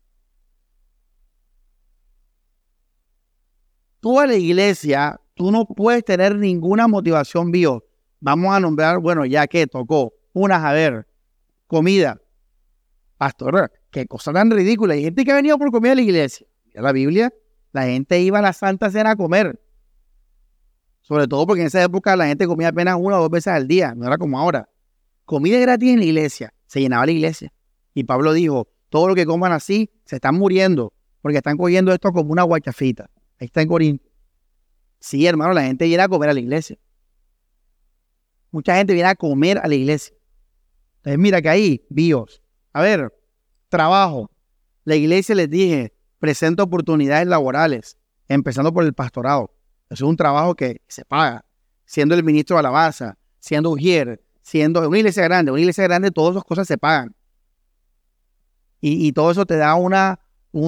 [4.06, 7.84] Tú a la iglesia, tú no puedes tener ninguna motivación bio.
[8.20, 11.08] Vamos a nombrar, bueno, ya que tocó, unas, a ver,
[11.66, 12.22] comida.
[13.18, 14.94] Pastor, qué cosa tan ridícula.
[14.94, 16.46] Hay gente que ha venido por comida a la iglesia.
[16.66, 17.34] Mira la Biblia,
[17.72, 19.60] la gente iba a la Santa Cena a comer.
[21.02, 23.68] Sobre todo porque en esa época la gente comía apenas una o dos veces al
[23.68, 24.70] día, no era como ahora.
[25.26, 27.52] Comida gratis en la iglesia, se llenaba la iglesia.
[27.96, 32.12] Y Pablo dijo, todo lo que coman así se están muriendo, porque están cogiendo esto
[32.12, 33.10] como una guachafita.
[33.40, 34.10] Ahí está en Corinto.
[35.00, 36.78] Sí, hermano, la gente viene a comer a la iglesia.
[38.52, 40.16] Mucha gente viene a comer a la iglesia.
[40.98, 42.42] Entonces, mira que ahí, bios.
[42.74, 43.14] A ver,
[43.70, 44.32] trabajo.
[44.84, 49.54] La iglesia les dije, presenta oportunidades laborales, empezando por el pastorado.
[49.90, 51.46] Eso es un trabajo que se paga.
[51.86, 56.32] Siendo el ministro de alabanza, siendo ujier, siendo una iglesia grande, una iglesia grande, todas
[56.32, 57.16] esas cosas se pagan.
[58.82, 60.20] Y, todo eso te da una,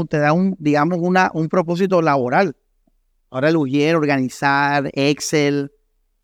[0.09, 2.55] te da un, digamos, una, un propósito laboral.
[3.29, 5.71] Ahora el ujier, organizar, Excel,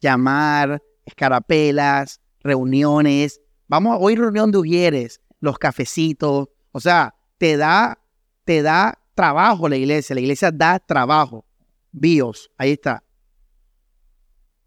[0.02, 3.42] llamar, escarapelas, reuniones.
[3.68, 6.50] Vamos, hoy reunión de ujieres, los cafecitos.
[6.72, 8.00] O sea, te da,
[8.44, 10.14] te da trabajo la iglesia.
[10.14, 11.46] La iglesia da trabajo.
[11.92, 13.04] Bios, ahí está.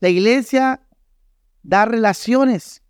[0.01, 0.87] La iglesia
[1.63, 2.83] da relaciones.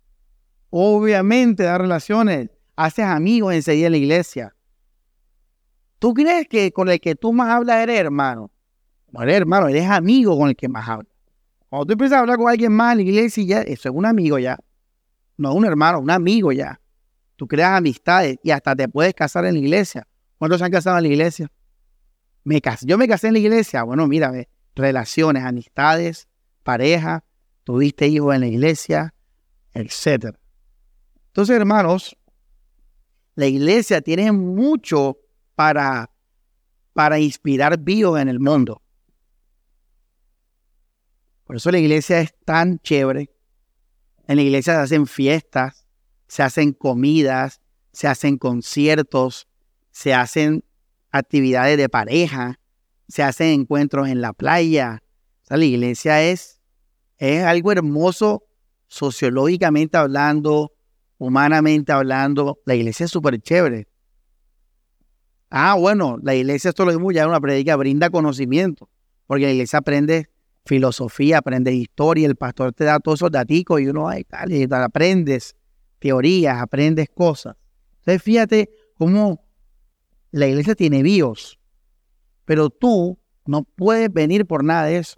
[0.69, 2.49] Obviamente da relaciones.
[2.75, 4.56] Haces amigos enseguida en la iglesia.
[5.99, 8.51] ¿Tú crees que con el que tú más hablas eres hermano?
[9.11, 11.11] No eres hermano, eres amigo con el que más hablas.
[11.69, 14.05] Cuando tú empiezas a hablar con alguien más en la iglesia, ya, eso es un
[14.05, 14.57] amigo ya.
[15.37, 16.79] No un hermano, un amigo ya.
[17.35, 20.07] Tú creas amistades y hasta te puedes casar en la iglesia.
[20.37, 21.51] ¿Cuántos se han casado en la iglesia?
[22.43, 23.83] Me Yo me casé en la iglesia.
[23.83, 24.31] Bueno, mira,
[24.75, 26.27] relaciones, amistades,
[26.63, 27.23] pareja,
[27.63, 29.13] tuviste hijos en la iglesia,
[29.73, 30.37] etc.
[31.27, 32.17] Entonces, hermanos,
[33.35, 35.17] la iglesia tiene mucho
[35.57, 36.11] para,
[36.93, 38.83] para inspirar vivos en el mundo.
[41.45, 43.31] Por eso la iglesia es tan chévere.
[44.27, 45.87] En la iglesia se hacen fiestas,
[46.27, 47.59] se hacen comidas,
[47.91, 49.47] se hacen conciertos,
[49.89, 50.63] se hacen
[51.09, 52.59] actividades de pareja,
[53.07, 55.01] se hacen encuentros en la playa.
[55.49, 56.61] la iglesia es,
[57.17, 58.43] es algo hermoso
[58.85, 60.73] sociológicamente hablando,
[61.17, 62.59] humanamente hablando.
[62.63, 63.87] La iglesia es súper chévere.
[65.49, 68.89] Ah, bueno, la iglesia, esto lo mismo ya una predica, brinda conocimiento,
[69.25, 70.29] porque la iglesia aprende
[70.65, 75.55] filosofía, aprende historia, el pastor te da todos esos datos y uno, ay, tal, aprendes
[75.99, 77.55] teorías, aprendes cosas.
[77.99, 79.41] Entonces, fíjate cómo
[80.31, 81.59] la iglesia tiene bios,
[82.45, 85.17] pero tú no puedes venir por nada de eso.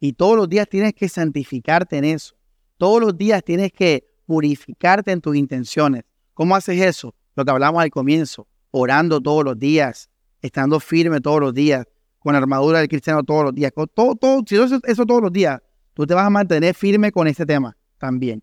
[0.00, 2.34] Y todos los días tienes que santificarte en eso.
[2.78, 6.04] Todos los días tienes que purificarte en tus intenciones.
[6.32, 7.14] ¿Cómo haces eso?
[7.34, 10.10] Lo que hablamos al comienzo, orando todos los días,
[10.40, 11.86] estando firme todos los días,
[12.18, 15.22] con la armadura del cristiano todos los días, con todo, todo, si eso, eso todos
[15.22, 15.60] los días,
[15.94, 18.42] tú te vas a mantener firme con este tema también.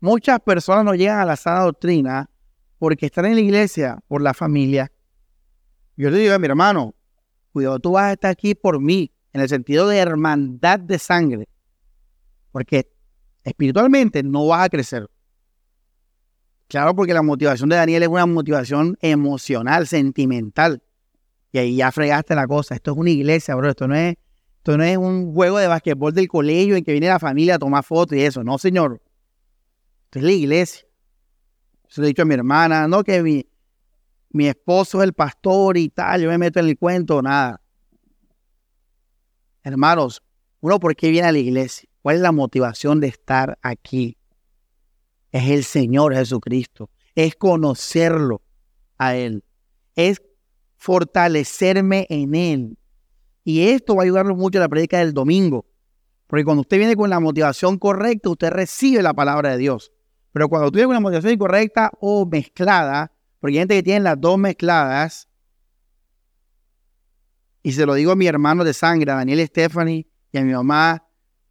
[0.00, 2.30] Muchas personas no llegan a la sana doctrina
[2.78, 4.90] porque están en la iglesia, por la familia.
[5.96, 6.94] Yo le digo, mi hermano,
[7.52, 11.48] cuidado, tú vas a estar aquí por mí, en el sentido de hermandad de sangre.
[12.52, 12.88] Porque
[13.48, 15.08] espiritualmente no vas a crecer.
[16.68, 20.82] Claro, porque la motivación de Daniel es una motivación emocional, sentimental.
[21.50, 22.74] Y ahí ya fregaste la cosa.
[22.74, 23.70] Esto es una iglesia, bro.
[23.70, 24.16] Esto no es,
[24.58, 27.58] esto no es un juego de basquetbol del colegio en que viene la familia a
[27.58, 28.44] tomar fotos y eso.
[28.44, 29.00] No, señor.
[30.04, 30.86] Esto es la iglesia.
[31.88, 33.46] Se lo he dicho a mi hermana, no que mi,
[34.30, 37.60] mi esposo es el pastor y tal, yo me meto en el cuento, nada.
[39.62, 40.22] Hermanos,
[40.60, 41.88] uno, ¿por qué viene a la iglesia?
[42.08, 44.16] ¿Cuál es la motivación de estar aquí?
[45.30, 46.88] Es el Señor Jesucristo.
[47.14, 48.40] Es conocerlo
[48.96, 49.44] a Él.
[49.94, 50.22] Es
[50.78, 52.78] fortalecerme en Él.
[53.44, 55.66] Y esto va a ayudarnos mucho a la predica del domingo.
[56.26, 59.92] Porque cuando usted viene con la motivación correcta, usted recibe la palabra de Dios.
[60.32, 64.00] Pero cuando tú vienes con la motivación incorrecta o mezclada, porque hay gente que tiene
[64.00, 65.28] las dos mezcladas,
[67.62, 70.54] y se lo digo a mi hermano de sangre, a Daniel Stephanie y a mi
[70.54, 71.04] mamá,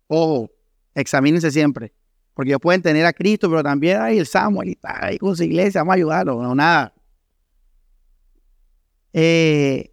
[0.08, 0.52] ojo,
[0.96, 1.94] examínense siempre.
[2.34, 5.36] Porque ellos pueden tener a Cristo, pero también hay el Samuel y está ahí con
[5.36, 6.94] su iglesia, vamos a ayudarlo, no nada.
[9.14, 9.92] Eh,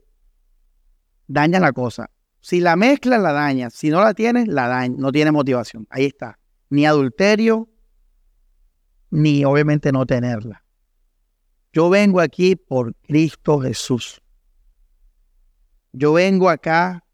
[1.26, 2.10] daña la cosa.
[2.40, 3.70] Si la mezcla, la daña.
[3.70, 4.94] Si no la tienes, la daña.
[4.98, 5.86] No tiene motivación.
[5.88, 6.38] Ahí está.
[6.68, 7.70] Ni adulterio,
[9.08, 10.62] ni obviamente no tenerla.
[11.72, 14.20] Yo vengo aquí por Cristo Jesús.
[15.92, 17.04] Yo vengo acá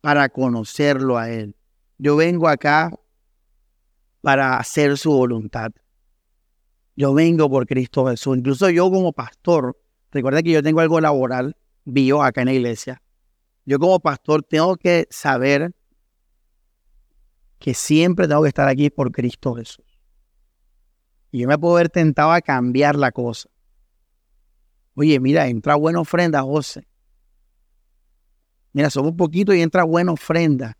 [0.00, 1.54] para conocerlo a Él.
[1.98, 2.90] Yo vengo acá
[4.20, 5.70] para hacer su voluntad.
[6.96, 8.38] Yo vengo por Cristo Jesús.
[8.38, 9.78] Incluso yo como pastor,
[10.10, 13.02] recuerda que yo tengo algo laboral, bio acá en la iglesia.
[13.64, 15.74] Yo como pastor tengo que saber
[17.58, 19.84] que siempre tengo que estar aquí por Cristo Jesús.
[21.30, 23.48] Y yo me puedo ver tentado a cambiar la cosa.
[24.94, 26.86] Oye, mira, entra buena ofrenda, José.
[28.72, 30.76] Mira, somos poquito y entra buena ofrenda.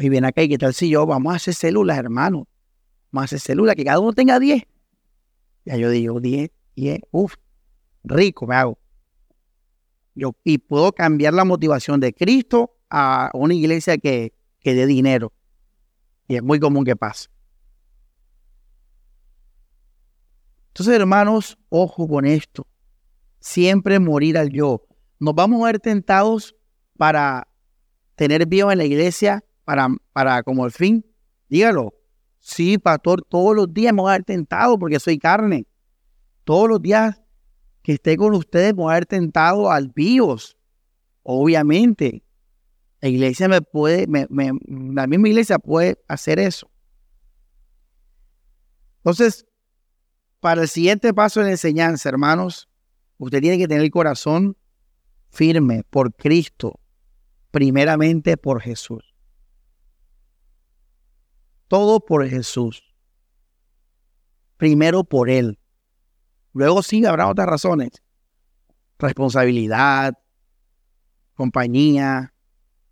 [0.00, 2.48] Y ven acá, ¿y qué tal si yo vamos a hacer células, hermano?
[3.12, 4.62] Vamos a hacer células, que cada uno tenga 10.
[5.66, 7.34] Ya yo digo, 10, 10, uff,
[8.02, 8.78] rico me hago.
[10.14, 15.32] Yo, y puedo cambiar la motivación de Cristo a una iglesia que, que dé dinero.
[16.28, 17.28] Y es muy común que pase.
[20.68, 22.66] Entonces, hermanos, ojo con esto
[23.40, 24.86] siempre morir al yo.
[25.18, 26.54] Nos vamos a ver tentados
[26.96, 27.48] para
[28.14, 31.04] tener vivos en la iglesia, para, para como el fin.
[31.48, 31.94] Dígalo.
[32.38, 35.66] Sí, pastor, todos los días me voy a ver tentado porque soy carne.
[36.44, 37.20] Todos los días
[37.82, 40.56] que esté con ustedes me voy a ver tentado al vivos.
[41.22, 42.24] Obviamente,
[43.00, 46.70] la iglesia me puede, la misma iglesia puede hacer eso.
[48.98, 49.46] Entonces,
[50.40, 52.70] para el siguiente paso de la enseñanza, hermanos,
[53.20, 54.56] Usted tiene que tener el corazón
[55.28, 56.80] firme por Cristo,
[57.50, 59.09] primeramente por Jesús.
[61.70, 62.82] Todo por Jesús.
[64.56, 65.56] Primero por Él.
[66.52, 67.90] Luego sí habrá otras razones.
[68.98, 70.14] Responsabilidad,
[71.34, 72.34] compañía,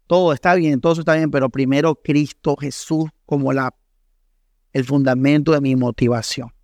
[0.07, 5.75] todo está bien, todo está bien, pero primero Cristo Jesús como el fundamento de mi
[5.75, 6.55] motivación.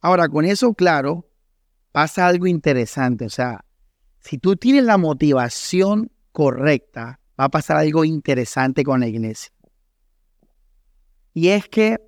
[0.00, 1.30] Ahora, con eso claro,
[1.92, 3.26] pasa algo interesante.
[3.26, 3.64] O sea,
[4.18, 9.54] si tú tienes la motivación correcta, va a pasar algo interesante con la iglesia.
[11.34, 11.98] Y es que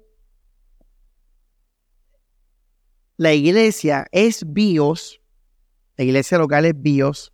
[3.17, 5.21] la iglesia es bios,
[5.97, 7.33] la iglesia local es bios,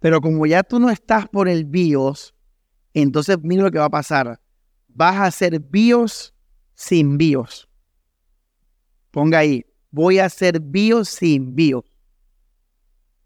[0.00, 2.34] pero como ya tú no estás por el bios,
[2.92, 4.40] entonces mira lo que va a pasar.
[4.88, 6.34] Vas a ser bios
[6.74, 7.68] sin bios.
[9.10, 11.84] Ponga ahí, voy a ser bio sin bio.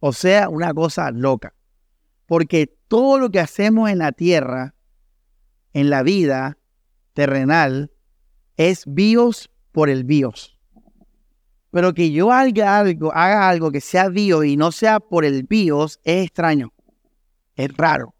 [0.00, 1.54] O sea, una cosa loca.
[2.26, 4.76] Porque todo lo que hacemos en la tierra,
[5.72, 6.58] en la vida
[7.12, 7.90] terrenal,
[8.56, 10.56] es bios por el bios.
[11.72, 15.42] Pero que yo haga algo, haga algo que sea bio y no sea por el
[15.42, 16.72] bios es extraño.
[17.56, 18.14] Es raro.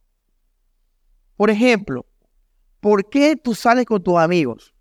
[1.37, 2.05] Por ejemplo,
[2.81, 4.75] ¿por qué tú sales con tus amigos?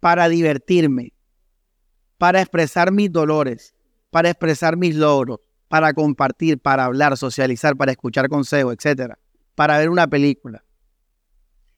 [0.00, 1.12] para divertirme,
[2.16, 3.74] para expresar mis dolores,
[4.10, 9.18] para expresar mis logros, para compartir, para hablar, socializar, para escuchar consejos, etcétera,
[9.54, 10.64] para ver una película.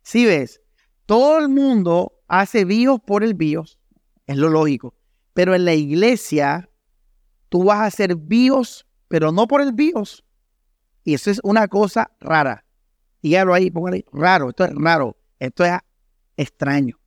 [0.02, 0.60] Si ves,
[1.06, 3.78] todo el mundo hace bios por el bios,
[4.26, 4.94] es lo lógico,
[5.34, 6.68] pero en la iglesia
[7.48, 10.24] tú vas a hacer bios, pero no por el bios,
[11.02, 12.64] Y eso es una cosa rara.
[13.22, 14.04] Dígalo ahí, póngalo ahí.
[14.12, 15.16] Raro, esto es raro.
[15.38, 15.72] Esto es
[16.36, 16.98] extraño.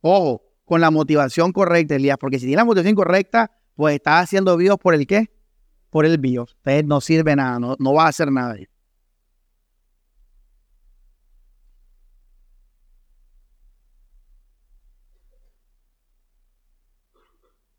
[0.00, 4.56] Ojo, con la motivación correcta, Elías, porque si tiene la motivación correcta, pues está haciendo
[4.56, 5.30] bios por el qué?
[5.90, 6.56] Por el bios.
[6.58, 8.56] Entonces no sirve nada, no, no va a hacer nada.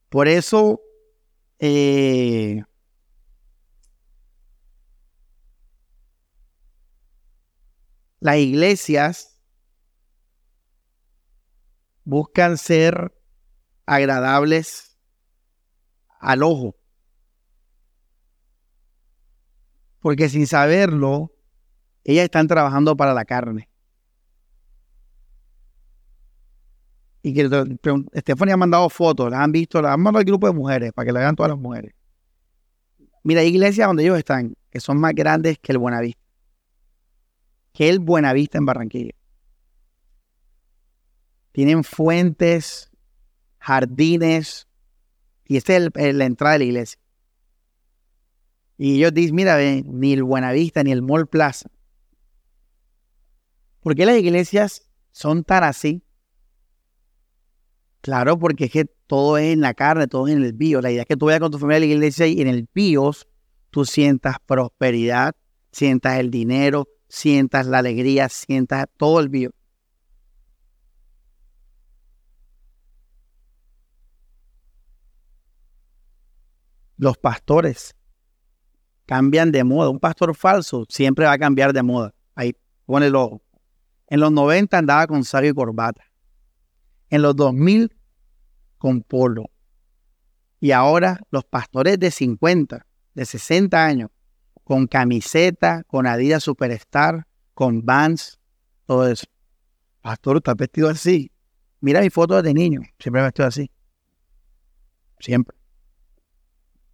[0.09, 0.81] Por eso,
[1.59, 2.63] eh,
[8.19, 9.39] las iglesias
[12.05, 13.13] buscan ser
[13.85, 14.94] agradables
[16.19, 16.75] al ojo.
[19.99, 21.31] Porque sin saberlo,
[22.03, 23.69] ellas están trabajando para la carne.
[27.23, 27.49] Y que
[28.19, 31.07] Stephanie ha mandado fotos, las han visto, las han mandado al grupo de mujeres para
[31.07, 31.95] que la vean todas las mujeres.
[33.23, 36.21] Mira, hay iglesias donde ellos están, que son más grandes que el Buenavista.
[37.73, 39.15] Que el Buenavista en Barranquilla.
[41.51, 42.91] Tienen fuentes,
[43.57, 44.67] jardines,
[45.47, 46.99] y esta es la entrada de la iglesia.
[48.77, 51.69] Y ellos dicen, mira, ni el Buenavista ni el Mall Plaza.
[53.79, 56.03] ¿Por qué las iglesias son tan así?
[58.01, 60.81] Claro, porque es que todo es en la carne, todo es en el bio.
[60.81, 62.67] La idea es que tú vayas con tu familia a la iglesia y en el
[62.73, 63.27] bios
[63.69, 65.35] tú sientas prosperidad,
[65.71, 69.51] sientas el dinero, sientas la alegría, sientas todo el bio.
[76.97, 77.95] Los pastores
[79.05, 79.89] cambian de moda.
[79.89, 82.13] Un pastor falso siempre va a cambiar de moda.
[82.35, 83.41] Ahí pone el ojo.
[84.07, 86.03] En los 90 andaba con saco y corbata.
[87.09, 87.95] En los 2000
[88.77, 89.49] con polo.
[90.59, 94.09] Y ahora los pastores de 50, de 60 años,
[94.63, 98.39] con camiseta, con Adidas Superstar, con Vans,
[98.85, 99.25] todo eso.
[100.01, 101.31] Pastor, está vestido así.
[101.81, 103.71] Mira mi foto de niño, siempre me vestido así.
[105.19, 105.55] Siempre.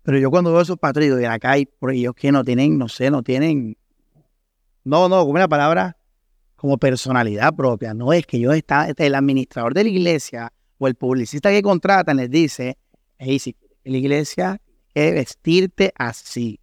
[0.03, 2.87] Pero yo cuando veo esos pastores, de acá hay por ellos que no tienen, no
[2.87, 3.77] sé, no tienen.
[4.83, 5.97] No, no, como una palabra
[6.61, 7.95] como personalidad propia.
[7.95, 12.17] No es que yo está, el administrador de la iglesia o el publicista que contratan
[12.17, 12.77] les dice,
[13.17, 14.61] hey, si la iglesia
[14.93, 16.59] es vestirte así.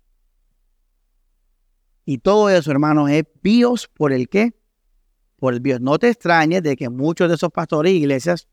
[2.05, 4.55] Y todo eso, hermanos, es bios por el qué?
[5.37, 5.81] Por el bios.
[5.81, 8.47] No te extrañes de que muchos de esos pastores y iglesias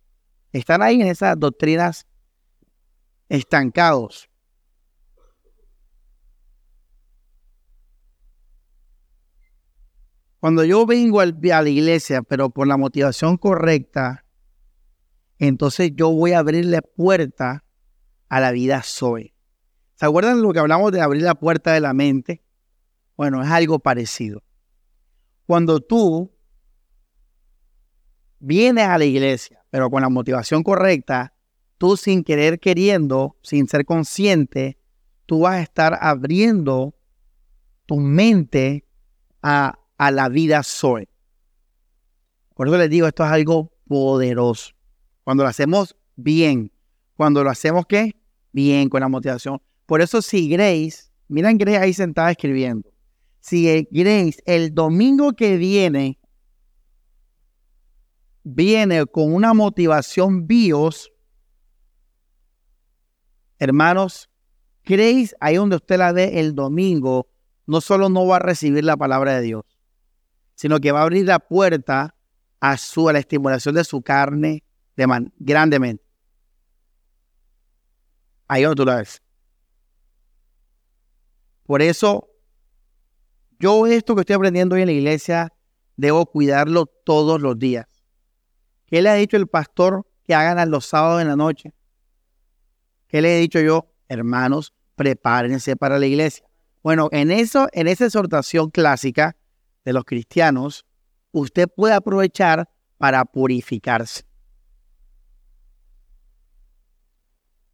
[0.51, 2.07] están ahí en esas doctrinas
[3.29, 4.29] estancados.
[10.45, 14.25] Cuando yo vengo a la iglesia, pero por la motivación correcta,
[15.39, 17.65] entonces yo voy a abrir la puerta
[18.29, 19.33] a la vida Zoe.
[19.95, 22.43] ¿Se acuerdan lo que hablamos de abrir la puerta de la mente?
[23.17, 24.43] Bueno, es algo parecido.
[25.47, 26.31] Cuando tú
[28.37, 31.33] vienes a la iglesia, pero con la motivación correcta,
[31.79, 34.77] tú sin querer queriendo, sin ser consciente,
[35.25, 36.93] tú vas a estar abriendo
[37.87, 38.85] tu mente
[39.41, 41.07] a, a la vida Zoe.
[42.53, 44.73] Por eso les digo, esto es algo poderoso.
[45.23, 46.71] Cuando lo hacemos bien.
[47.15, 48.11] Cuando lo hacemos qué?
[48.51, 49.61] Bien, con la motivación.
[49.85, 52.89] Por eso si Grace, miren Grace ahí sentada escribiendo.
[53.39, 56.19] Si Grace el domingo que viene
[58.43, 61.11] viene con una motivación bios,
[63.59, 64.29] hermanos,
[64.83, 67.27] Grace, ahí donde usted la ve el domingo,
[67.65, 69.63] no solo no va a recibir la palabra de Dios,
[70.55, 72.15] sino que va a abrir la puerta
[72.59, 74.63] a, su, a la estimulación de su carne,
[74.95, 76.03] de grandemente.
[78.47, 79.21] Ahí tú la ves.
[81.65, 82.29] Por eso,
[83.59, 85.53] yo esto que estoy aprendiendo hoy en la iglesia,
[85.97, 87.87] debo cuidarlo todos los días.
[88.85, 91.73] ¿Qué le ha dicho el pastor que hagan los sábados en la noche?
[93.07, 93.91] ¿Qué le he dicho yo?
[94.07, 96.45] Hermanos, prepárense para la iglesia.
[96.83, 99.35] Bueno, en eso, en esa exhortación clásica
[99.86, 100.86] de los cristianos,
[101.31, 104.25] usted puede aprovechar para purificarse.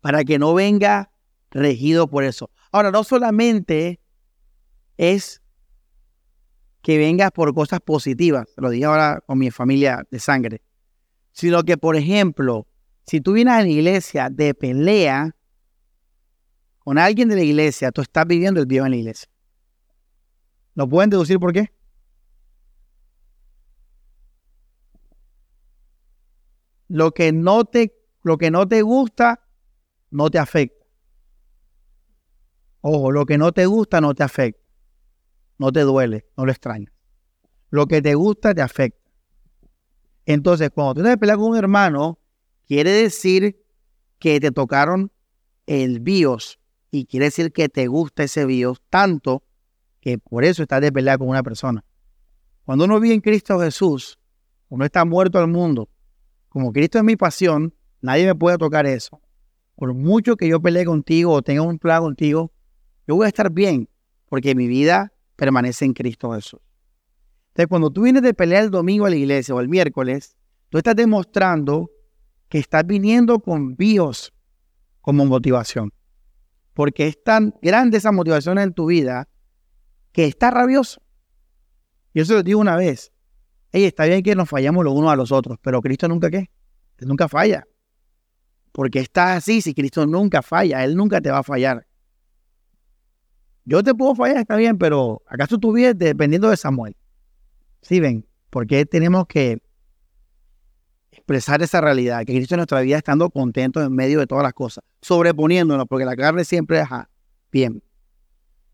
[0.02, 1.12] para que no venga
[1.52, 2.50] regido por eso.
[2.72, 4.02] Ahora, no solamente
[4.98, 5.42] es
[6.82, 10.62] que vengas por cosas positivas, lo dije ahora con mi familia de sangre,
[11.32, 12.68] sino que, por ejemplo,
[13.06, 15.36] si tú vienes a la iglesia de pelea
[16.80, 19.30] con alguien de la iglesia, tú estás viviendo el vivo en la iglesia.
[20.74, 21.72] ¿Lo pueden deducir por qué?
[26.92, 29.48] Lo que no te, lo que no te gusta
[30.10, 30.86] no te afecta.
[32.82, 34.62] Ojo, lo que no te gusta no te afecta.
[35.58, 36.92] no te duele, no lo extrañas.
[37.70, 39.10] Lo que te gusta te afecta.
[40.26, 42.20] Entonces, cuando tú te peleas con un hermano,
[42.68, 43.64] quiere decir
[44.20, 45.14] que te tocaron
[45.68, 46.60] el BIOS
[46.92, 49.44] y quiere decir que te gusta ese BIOS tanto
[50.02, 51.86] que por eso estás de pelea con una persona.
[52.66, 54.20] Cuando uno vive en Cristo Jesús,
[54.68, 55.88] uno está muerto al mundo,
[56.52, 59.22] como Cristo es mi pasión, nadie me puede tocar eso.
[59.76, 62.52] Por mucho que yo pelee contigo o tenga un plan contigo,
[63.08, 63.88] yo voy a estar bien,
[64.28, 66.60] porque mi vida permanece en Cristo Jesús.
[67.48, 70.36] Entonces, cuando tú vienes de pelear el domingo a la iglesia o el miércoles,
[70.68, 71.90] tú estás demostrando
[72.50, 74.34] que estás viniendo con bios
[75.00, 75.94] como motivación.
[76.74, 79.30] Porque es tan grande esa motivación en tu vida
[80.12, 81.02] que está rabioso.
[82.14, 83.14] Yo se lo digo una vez.
[83.72, 86.50] Ey, está bien que nos fallamos los unos a los otros, pero Cristo nunca qué?
[86.98, 87.66] Él nunca falla.
[88.72, 90.84] Porque estás así si Cristo nunca falla.
[90.84, 91.86] Él nunca te va a fallar.
[93.64, 96.96] Yo te puedo fallar, está bien, pero ¿acaso tú vives dependiendo de Samuel?
[97.82, 99.62] Sí, ven, porque tenemos que
[101.12, 104.54] expresar esa realidad, que Cristo en nuestra vida estando contentos en medio de todas las
[104.54, 106.88] cosas, sobreponiéndonos, porque la carne siempre es
[107.52, 107.84] bien.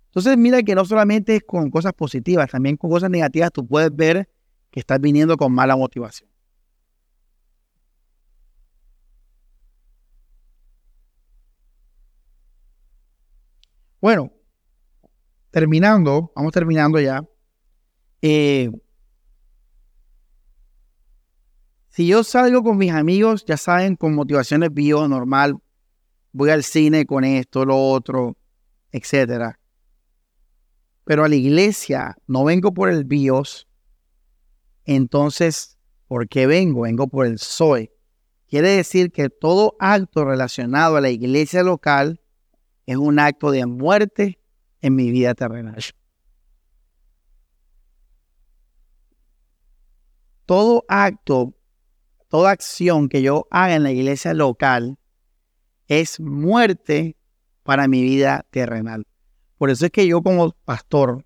[0.07, 3.93] Entonces, mira que no solamente es con cosas positivas, también con cosas negativas tú puedes
[3.95, 4.29] ver
[4.80, 6.30] estás viniendo con mala motivación.
[13.99, 14.32] Bueno,
[15.49, 17.23] terminando, vamos terminando ya.
[18.21, 18.69] Eh,
[21.89, 25.57] si yo salgo con mis amigos, ya saben, con motivaciones bio, normal,
[26.32, 28.38] voy al cine con esto, lo otro,
[28.91, 29.59] etcétera.
[31.03, 33.67] Pero a la iglesia no vengo por el bios,
[34.88, 35.77] entonces,
[36.07, 36.81] ¿por qué vengo?
[36.81, 37.91] Vengo por el soy.
[38.47, 42.21] Quiere decir que todo acto relacionado a la iglesia local
[42.85, 44.39] es un acto de muerte
[44.81, 45.83] en mi vida terrenal.
[50.45, 51.53] Todo acto,
[52.29, 54.97] toda acción que yo haga en la iglesia local
[55.89, 57.17] es muerte
[57.63, 59.05] para mi vida terrenal.
[59.57, 61.25] Por eso es que yo como pastor,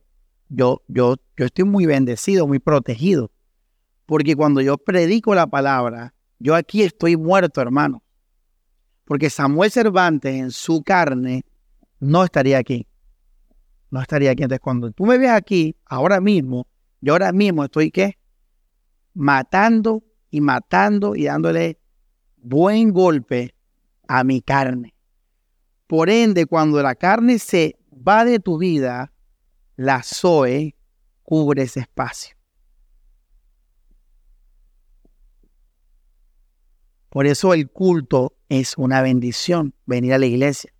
[0.50, 3.30] yo, yo, yo estoy muy bendecido, muy protegido.
[4.12, 8.04] Porque cuando yo predico la palabra, yo aquí estoy muerto, hermano.
[9.06, 11.46] Porque Samuel Cervantes en su carne
[12.02, 12.86] no estaría aquí
[13.92, 14.44] no estaría aquí.
[14.44, 16.68] Entonces, cuando tú me ves aquí, ahora mismo,
[17.02, 18.18] yo ahora mismo estoy, ¿qué?
[19.14, 21.80] Matando y matando y dándole
[22.38, 23.54] buen golpe
[24.08, 24.96] a mi carne.
[25.88, 29.12] Por ende, cuando la carne se va de tu vida,
[29.76, 30.76] la Zoe
[31.24, 32.41] cubre ese espacio.
[37.12, 40.74] Por eso el culto es una bendición, venir a la iglesia.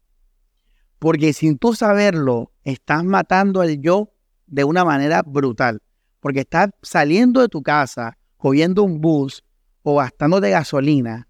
[0.98, 4.14] Porque sin tú saberlo, estás matando al yo
[4.48, 5.84] de una manera brutal.
[6.22, 9.44] Porque estás saliendo de tu casa, cogiendo un bus
[9.84, 11.28] o gastando de gasolina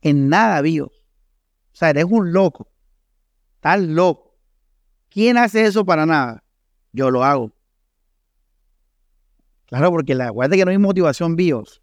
[0.00, 0.88] en nada, Dios.
[0.88, 2.70] O sea, eres un loco.
[3.56, 4.34] Estás loco.
[5.10, 6.42] ¿Quién hace eso para nada?
[6.92, 7.52] Yo lo hago.
[9.66, 11.82] Claro, porque la guarda que no hay motivación bios.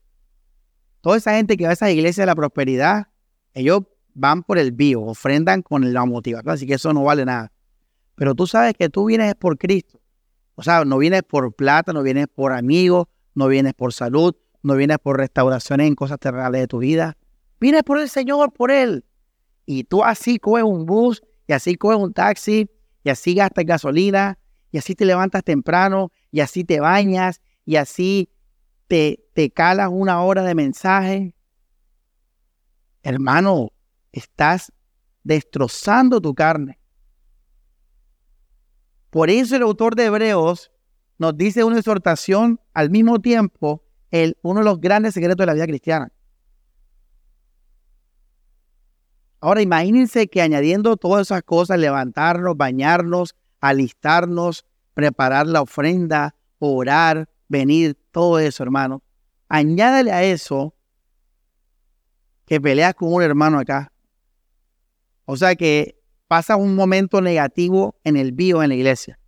[1.07, 3.07] Toda esa gente que va a esa iglesia de la prosperidad,
[3.53, 3.83] ellos
[4.13, 7.53] van por el bio, ofrendan con la motivación, así que eso no vale nada.
[8.15, 10.01] Pero tú sabes que tú vienes por Cristo.
[10.55, 14.75] O sea, no vienes por plata, no vienes por amigos, no vienes por salud, no
[14.75, 17.15] vienes por restauraciones en cosas terrenales de tu vida.
[17.61, 19.05] Vienes por el Señor, por Él.
[19.65, 22.69] Y tú así coges un bus, y así coges un taxi,
[23.05, 24.37] y así gastas gasolina,
[24.73, 28.29] y así te levantas temprano, y así te bañas, y así
[28.87, 31.35] te, te calas una hora de mensaje.
[33.03, 33.71] Hermano,
[34.11, 34.73] estás
[35.23, 36.79] destrozando tu carne.
[39.11, 40.71] Por eso el autor de Hebreos
[41.19, 45.53] nos dice una exhortación al mismo tiempo, el, uno de los grandes secretos de la
[45.53, 46.11] vida cristiana.
[49.39, 54.65] Ahora imagínense que añadiendo todas esas cosas, levantarnos, bañarnos, alistarnos,
[54.95, 59.03] preparar la ofrenda, orar, venir, todo eso, hermano.
[59.49, 60.75] Añádale a eso
[62.45, 63.91] que peleas con un hermano acá,
[65.25, 69.19] o sea que pasa un momento negativo en el bio en la iglesia.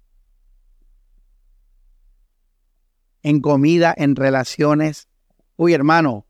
[3.21, 5.09] En comida, en relaciones.
[5.57, 6.25] Uy, hermano,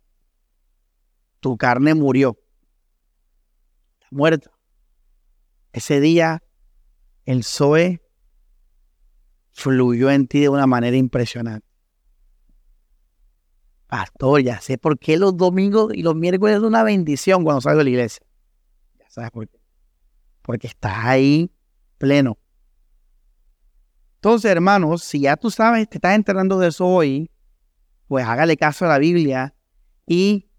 [1.39, 2.39] tu carne murió.
[3.99, 4.51] Está muerta.
[5.71, 6.43] Ese día
[7.25, 8.01] el Zoe
[9.51, 11.68] fluyó en ti de una manera impresionante.
[13.89, 17.79] Pastor, ya sé por qué los domingos y los miércoles es una bendición cuando salgo
[17.79, 18.25] de la iglesia.
[18.99, 19.59] Ya sabes por qué
[20.49, 21.51] porque estás ahí
[21.99, 22.39] pleno.
[24.15, 27.29] Entonces, hermanos, si ya tú sabes, te estás enterando de eso hoy,
[28.07, 29.53] pues hágale caso a la Biblia
[30.07, 30.49] y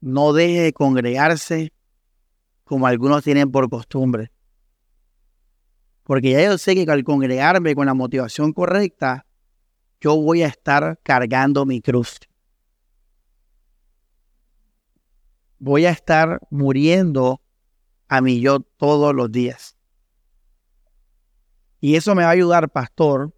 [0.00, 1.74] no deje de congregarse
[2.64, 4.32] como algunos tienen por costumbre.
[6.04, 9.25] Porque ya yo sé que al congregarme con la motivación correcta,
[10.06, 12.20] yo voy a estar cargando mi cruz.
[15.58, 17.42] Voy a estar muriendo
[18.06, 19.76] a mi yo todos los días.
[21.80, 23.34] Y eso me va a ayudar, pastor,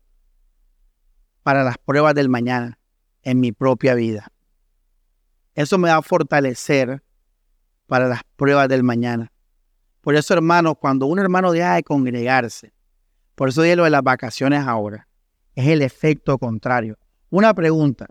[1.42, 2.78] para las pruebas del mañana
[3.22, 4.30] en mi propia vida.
[5.54, 7.02] Eso me va a fortalecer
[7.86, 9.32] para las pruebas del mañana.
[10.02, 12.74] Por eso, hermanos, cuando un hermano deja de congregarse,
[13.34, 15.07] por eso digo lo de las vacaciones ahora,
[15.59, 16.96] es el efecto contrario.
[17.30, 18.06] Una pregunta.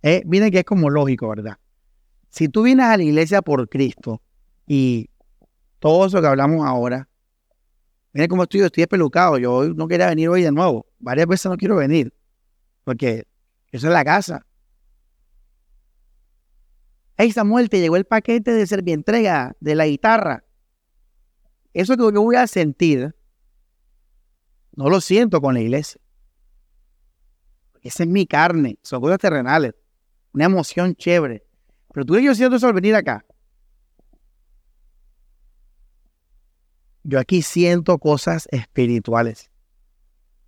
[0.00, 1.58] Eh, miren que es como lógico, ¿verdad?
[2.30, 4.22] Si tú vienes a la iglesia por Cristo
[4.66, 5.10] y
[5.78, 7.06] todo eso que hablamos ahora,
[8.14, 11.50] miren cómo estoy, yo estoy pelucado, yo no quería venir hoy de nuevo, varias veces
[11.50, 12.14] no quiero venir,
[12.84, 13.26] porque
[13.70, 14.46] eso es la casa.
[17.18, 20.44] Hey Samuel, te llegó el paquete de entrega de la guitarra.
[21.74, 23.14] Eso que voy a sentir,
[24.76, 26.00] no lo siento con la iglesia.
[27.86, 29.74] Esa es mi carne, son cosas terrenales,
[30.32, 31.44] una emoción chévere.
[31.92, 33.24] Pero tú y yo siento eso al venir acá.
[37.04, 39.50] Yo aquí siento cosas espirituales.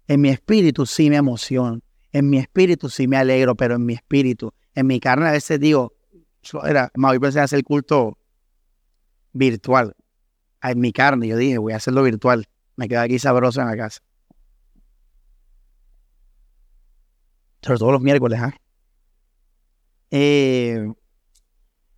[0.09, 1.80] En mi espíritu sí me emociono.
[2.11, 5.61] En mi espíritu sí me alegro, pero en mi espíritu, en mi carne a veces
[5.61, 5.95] digo,
[6.64, 8.18] era, voy a hacer el culto
[9.32, 9.95] virtual
[10.62, 11.28] en mi carne.
[11.28, 12.49] Yo dije, voy a hacerlo virtual.
[12.76, 14.01] Me quedo aquí sabroso en la casa.
[17.63, 18.55] Sobre todo los miércoles, ¿ah?
[20.11, 20.93] ¿eh?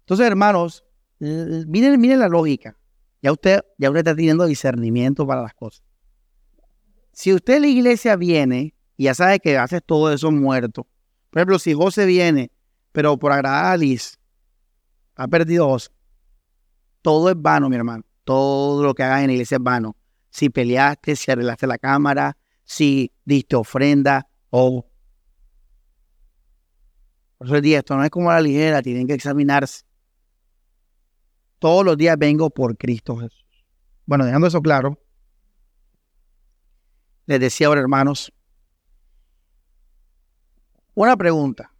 [0.01, 0.85] entonces, hermanos,
[1.19, 2.77] miren, miren la lógica.
[3.23, 5.83] Ya usted, ya usted está teniendo discernimiento para las cosas.
[7.13, 10.87] Si usted en la iglesia viene y ya sabe que hace todo eso muerto,
[11.31, 12.51] por ejemplo, si José viene,
[12.93, 14.19] pero por agradar a Liz,
[15.17, 15.91] ha perdido José,
[17.03, 19.97] todo es vano, mi hermano todo lo que hagas en la iglesia es vano.
[20.31, 24.87] Si peleaste, si arreglaste la cámara, si diste ofrenda o...
[27.41, 29.86] Por eso día esto no es como la ligera, tienen que examinarse.
[31.59, 33.47] Todos los días vengo por Cristo Jesús.
[34.05, 35.03] Bueno, dejando eso claro,
[37.24, 38.30] les decía ahora, hermanos,
[40.93, 41.72] una pregunta.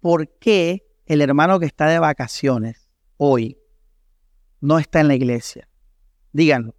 [0.00, 2.88] ¿Por qué el hermano que está de vacaciones
[3.18, 3.58] hoy
[4.62, 5.68] no está en la iglesia.
[6.32, 6.74] Díganlo.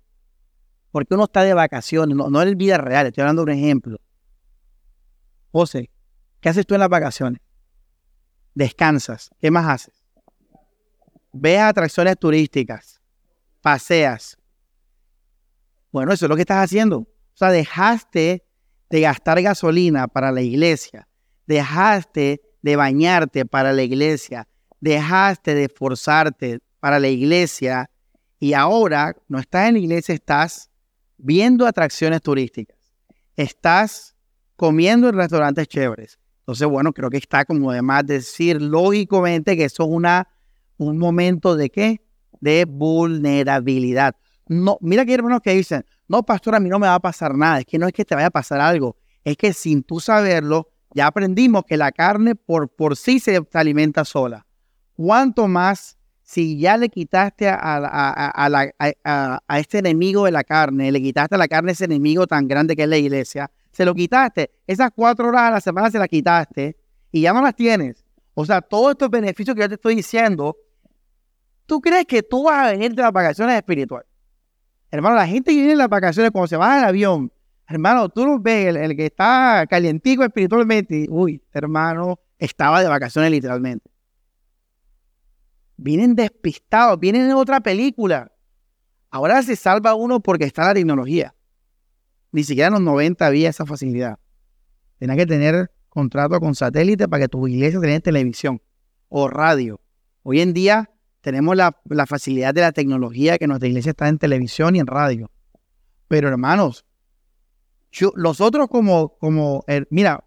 [0.90, 4.02] Porque uno está de vacaciones, no, no en vida real, estoy hablando de un ejemplo.
[5.52, 5.92] José,
[6.42, 7.47] ¿qué haces tú en las vacaciones?
[8.58, 9.30] Descansas.
[9.40, 10.04] ¿Qué más haces?
[11.32, 13.00] Ves atracciones turísticas,
[13.62, 14.36] paseas.
[15.92, 16.98] Bueno, eso es lo que estás haciendo.
[17.02, 18.44] O sea, dejaste
[18.90, 21.08] de gastar gasolina para la iglesia,
[21.46, 24.48] dejaste de bañarte para la iglesia,
[24.80, 27.92] dejaste de esforzarte, para la iglesia
[28.40, 30.72] y ahora no estás en la iglesia, estás
[31.18, 32.80] viendo atracciones turísticas,
[33.36, 34.16] estás
[34.56, 36.18] comiendo en restaurantes chéveres.
[36.48, 40.30] Entonces, bueno, creo que está como además decir lógicamente que eso es una,
[40.78, 42.02] un momento de qué?
[42.40, 44.16] De vulnerabilidad.
[44.48, 47.36] No, mira que hermanos que dicen, no, pastor, a mí no me va a pasar
[47.36, 47.60] nada.
[47.60, 48.96] Es que no es que te vaya a pasar algo,
[49.26, 54.06] es que sin tú saberlo, ya aprendimos que la carne por, por sí se alimenta
[54.06, 54.46] sola.
[54.96, 58.72] ¿Cuánto más si ya le quitaste a,
[59.58, 62.84] este enemigo de la carne, le quitaste a la carne ese enemigo tan grande que
[62.84, 66.76] es la iglesia, se lo quitaste, esas cuatro horas a la semana se las quitaste
[67.12, 68.04] y ya no las tienes.
[68.34, 70.58] O sea, todos estos beneficios que yo te estoy diciendo,
[71.68, 74.10] ¿tú crees que tú vas a venir de las vacaciones espirituales?
[74.90, 77.32] Hermano, la gente que viene en las vacaciones cuando se baja del avión,
[77.68, 83.92] hermano, tú lo ves, el, que está calientico espiritualmente, uy, hermano, estaba de vacaciones literalmente
[85.78, 88.32] vienen despistados, vienen en otra película.
[89.12, 91.36] Ahora se salva uno porque está la tecnología.
[92.32, 94.20] Ni siquiera en los 90 había esa facilidad.
[95.00, 98.62] Tenía que tener contrato con satélite para que tu iglesia tenga televisión
[99.10, 99.80] o radio.
[100.24, 101.76] Hoy en día tenemos la,
[102.06, 105.32] facilidad de la tecnología que nuestra iglesia está en televisión y en radio.
[106.08, 106.86] Pero hermanos,
[108.16, 110.24] los otros como, como, mira,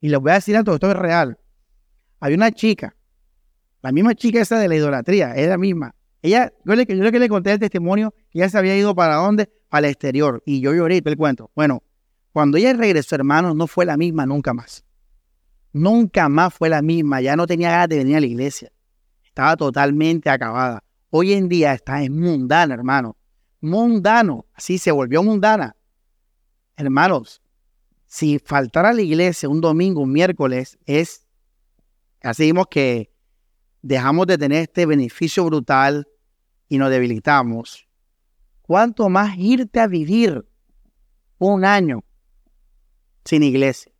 [0.00, 1.38] y les voy a decir algo, esto es real.
[2.20, 2.96] Hay una chica
[3.84, 5.94] la misma chica esa de la idolatría, es la misma.
[6.22, 9.16] Ella, yo le, yo que le conté el testimonio, que ella se había ido para
[9.16, 9.50] dónde?
[9.78, 10.42] El exterior.
[10.46, 11.50] Y yo lloré el cuento.
[11.54, 11.82] Bueno,
[12.32, 14.84] cuando ella regresó, hermano, no fue la misma nunca más.
[15.72, 17.20] Nunca más fue la misma.
[17.20, 18.72] Ya no tenía ganas de venir a la iglesia.
[19.24, 20.82] Estaba totalmente acabada.
[21.10, 23.16] Hoy en día está en mundana, hermano.
[23.60, 24.46] Mundano.
[24.54, 25.76] Así se volvió mundana.
[26.76, 27.40] hermanos,
[28.06, 31.26] si faltar a la iglesia un domingo, un miércoles, es,
[32.22, 33.10] así vimos que
[33.82, 36.06] dejamos de tener este beneficio brutal
[36.68, 37.88] y nos debilitamos.
[38.66, 40.46] ¿Cuánto más irte a vivir
[41.38, 42.02] un año
[43.24, 43.92] sin iglesia?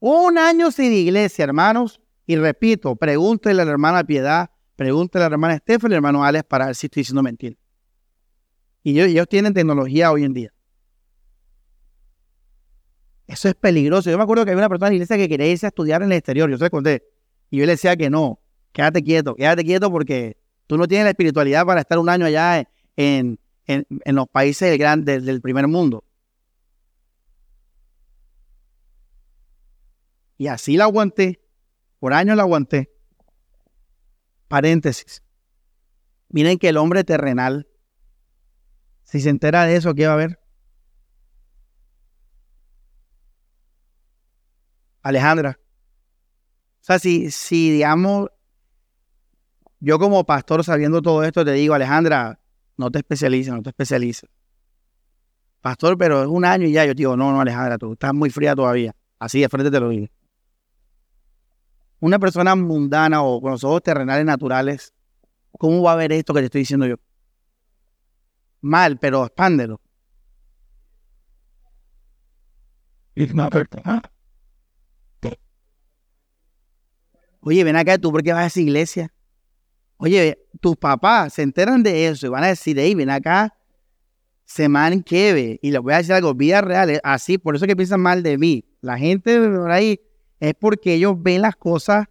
[0.00, 2.00] Un año sin iglesia, hermanos.
[2.26, 6.22] Y repito, pregúntele a la hermana Piedad, pregúntele a la hermana Estefan y al hermano
[6.22, 7.56] Alex para ver si estoy diciendo mentira.
[8.82, 10.52] Y ellos, tienen tecnología hoy en día.
[13.26, 14.10] Eso es peligroso.
[14.10, 16.02] Yo me acuerdo que había una persona en la iglesia que quería irse a estudiar
[16.02, 16.50] en el exterior.
[16.50, 17.02] Yo se conté.
[17.50, 18.40] Y yo le decía que no.
[18.72, 20.36] Quédate quieto, quédate quieto porque
[20.68, 23.40] tú no tienes la espiritualidad para estar un año allá en,
[24.06, 26.04] los países del, gran, del primer mundo.
[30.36, 31.42] Y así la aguanté.
[31.98, 32.94] Por años la aguanté.
[34.46, 35.22] Paréntesis.
[36.28, 37.66] Miren que el hombre terrenal,
[39.02, 40.38] si se entera de eso, ¿qué va a ver?
[45.02, 45.58] Alejandra.
[46.80, 48.30] O sea, si, si digamos,
[49.80, 52.38] yo como pastor sabiendo todo esto, te digo, Alejandra,
[52.76, 54.28] no te especialices, no te especialices.
[55.60, 56.84] Pastor, pero es un año y ya.
[56.84, 58.94] Yo digo, no, no, Alejandra, tú estás muy fría todavía.
[59.18, 60.08] Así de frente te lo digo
[62.00, 64.94] una persona mundana o con los ojos terrenales naturales,
[65.52, 66.96] ¿cómo va a ver esto que te estoy diciendo yo?
[68.60, 69.80] Mal, pero expándelo.
[77.40, 79.12] Oye, ven acá, ¿tú por qué vas a esa iglesia?
[79.98, 83.54] Oye, tus papás se enteran de eso y van a decir, hey, ven acá,
[84.44, 85.58] se manqueve.
[85.60, 88.38] Y les voy a decir algo, vida real, así, por eso que piensan mal de
[88.38, 88.64] mí.
[88.80, 90.00] La gente por ahí
[90.38, 92.06] es porque ellos ven las cosas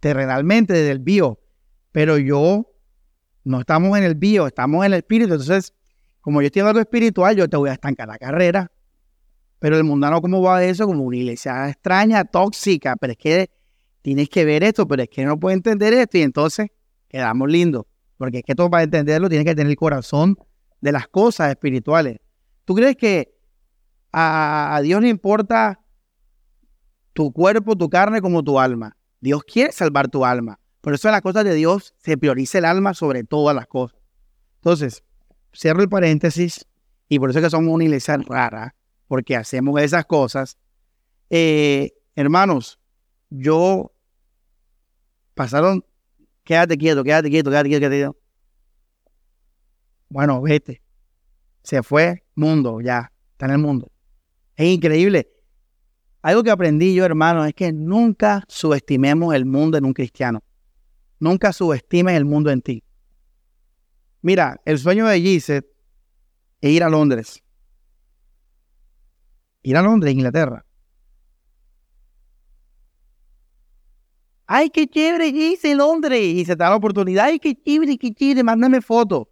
[0.00, 1.40] terrenalmente desde el bio,
[1.92, 2.70] pero yo
[3.44, 5.32] no estamos en el bio, estamos en el espíritu.
[5.32, 5.72] Entonces,
[6.20, 8.70] como yo estoy en algo espiritual, yo te voy a estancar la carrera.
[9.58, 10.86] Pero el mundano, ¿cómo va eso?
[10.86, 13.50] Como una iglesia extraña, tóxica, pero es que
[14.02, 16.68] tienes que ver esto, pero es que no puedo entender esto y entonces
[17.10, 17.84] quedamos lindos.
[18.16, 20.38] Porque es que todo para entenderlo tienes que tener el corazón
[20.80, 22.18] de las cosas espirituales.
[22.64, 23.34] ¿Tú crees que
[24.12, 25.80] a, Dios le importa
[27.12, 28.96] tu cuerpo, tu carne como tu alma.
[29.20, 30.58] Dios quiere salvar tu alma.
[30.80, 33.98] Por eso en las cosas de Dios se prioriza el alma sobre todas las cosas.
[34.56, 35.04] Entonces,
[35.54, 36.66] cierro el paréntesis
[37.08, 38.74] y por eso es que somos una iglesia rara,
[39.08, 40.56] porque hacemos esas cosas.
[41.28, 42.78] Eh, hermanos,
[43.28, 43.92] yo
[45.34, 45.84] pasaron,
[46.50, 48.16] quédate quieto, quédate quieto, quédate quieto, quédate quieto.
[50.08, 50.82] Bueno, vete.
[51.62, 53.92] Se fue mundo, ya, está en el mundo.
[54.56, 55.30] Es increíble.
[56.22, 60.42] Algo que aprendí yo, hermano, es que nunca subestimemos el mundo en un cristiano.
[61.20, 62.82] Nunca subestimes el mundo en ti.
[64.20, 65.70] Mira, el sueño de Gisette
[66.60, 67.44] es ir a Londres.
[69.62, 70.66] Ir a Londres, Inglaterra.
[74.52, 76.20] Ay, qué chévere, Gisette, Londres.
[76.20, 77.26] Y se te da la oportunidad.
[77.26, 79.30] Ay, qué chévere, qué chévere, mándame foto.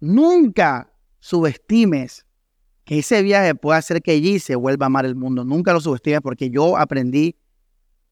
[0.00, 2.24] Nunca subestimes
[2.84, 5.44] que ese viaje puede hacer que allí se vuelva a amar el mundo.
[5.44, 7.38] Nunca lo subestime porque yo aprendí,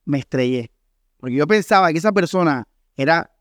[0.05, 0.71] me estrellé.
[1.17, 3.35] Porque yo pensaba que esa persona era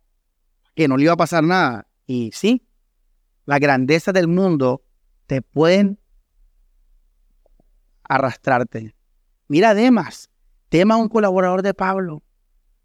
[0.74, 1.86] que no le iba a pasar nada.
[2.08, 2.66] Y sí,
[3.44, 4.86] la grandeza del mundo
[5.28, 6.00] te pueden
[8.04, 8.96] arrastrarte.
[9.50, 10.30] Mira Demas,
[10.72, 12.24] Demas un colaborador de Pablo.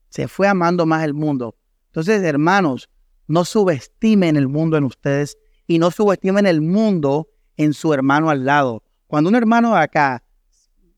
[0.08, 1.56] Se fue amando más el mundo.
[1.86, 2.88] Entonces, hermanos,
[3.26, 8.44] no subestimen el mundo en ustedes y no subestimen el mundo en su hermano al
[8.44, 8.82] lado.
[9.06, 10.22] Cuando un hermano acá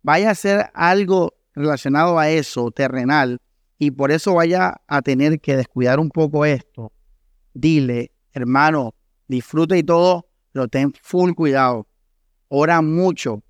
[0.03, 3.41] vaya a hacer algo relacionado a eso, terrenal,
[3.79, 6.93] y por eso vaya a tener que descuidar un poco esto,
[7.53, 8.95] dile, hermano,
[9.29, 11.87] disfruta y todo, pero ten full cuidado.
[12.49, 13.43] Ora mucho.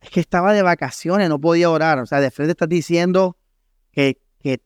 [0.00, 1.98] Es que estaba de vacaciones, no podía orar.
[1.98, 3.36] O sea, de frente estás diciendo
[3.92, 4.62] que, que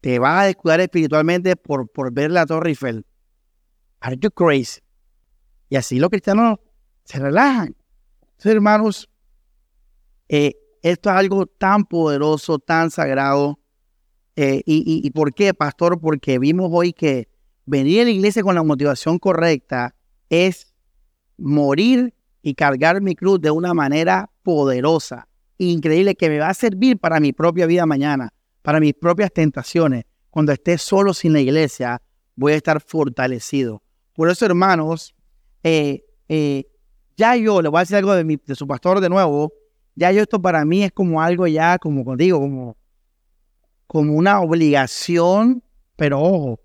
[0.00, 3.04] te vas a descuidar espiritualmente por, por ver la Torre Eiffel.
[4.00, 4.80] Are you crazy?
[5.68, 6.58] Y así los cristianos
[7.04, 7.74] se relajan.
[8.22, 9.08] Entonces, hermanos,
[10.28, 13.58] eh, esto es algo tan poderoso, tan sagrado.
[14.36, 16.00] Eh, y, por qué, pastor?
[16.00, 17.28] Porque vimos hoy que
[17.66, 19.94] venir a la iglesia con la motivación correcta
[20.28, 20.74] es
[21.38, 25.26] morir y cargar mi cruz de una manera poderosa,
[25.58, 28.32] increíble, que me va a servir para mi propia vida mañana,
[28.62, 30.04] para mis propias tentaciones.
[30.30, 32.00] Cuando esté solo sin la iglesia,
[32.36, 33.82] voy a estar fortalecido.
[34.12, 35.14] Por eso, hermanos,
[35.64, 36.66] eh, eh,
[37.16, 39.52] ya yo, le voy a decir algo de, de su pastor de nuevo,
[39.96, 42.76] ya yo esto para mí es como algo ya, como digo, como,
[43.86, 45.62] como una obligación,
[45.96, 46.60] pero ojo,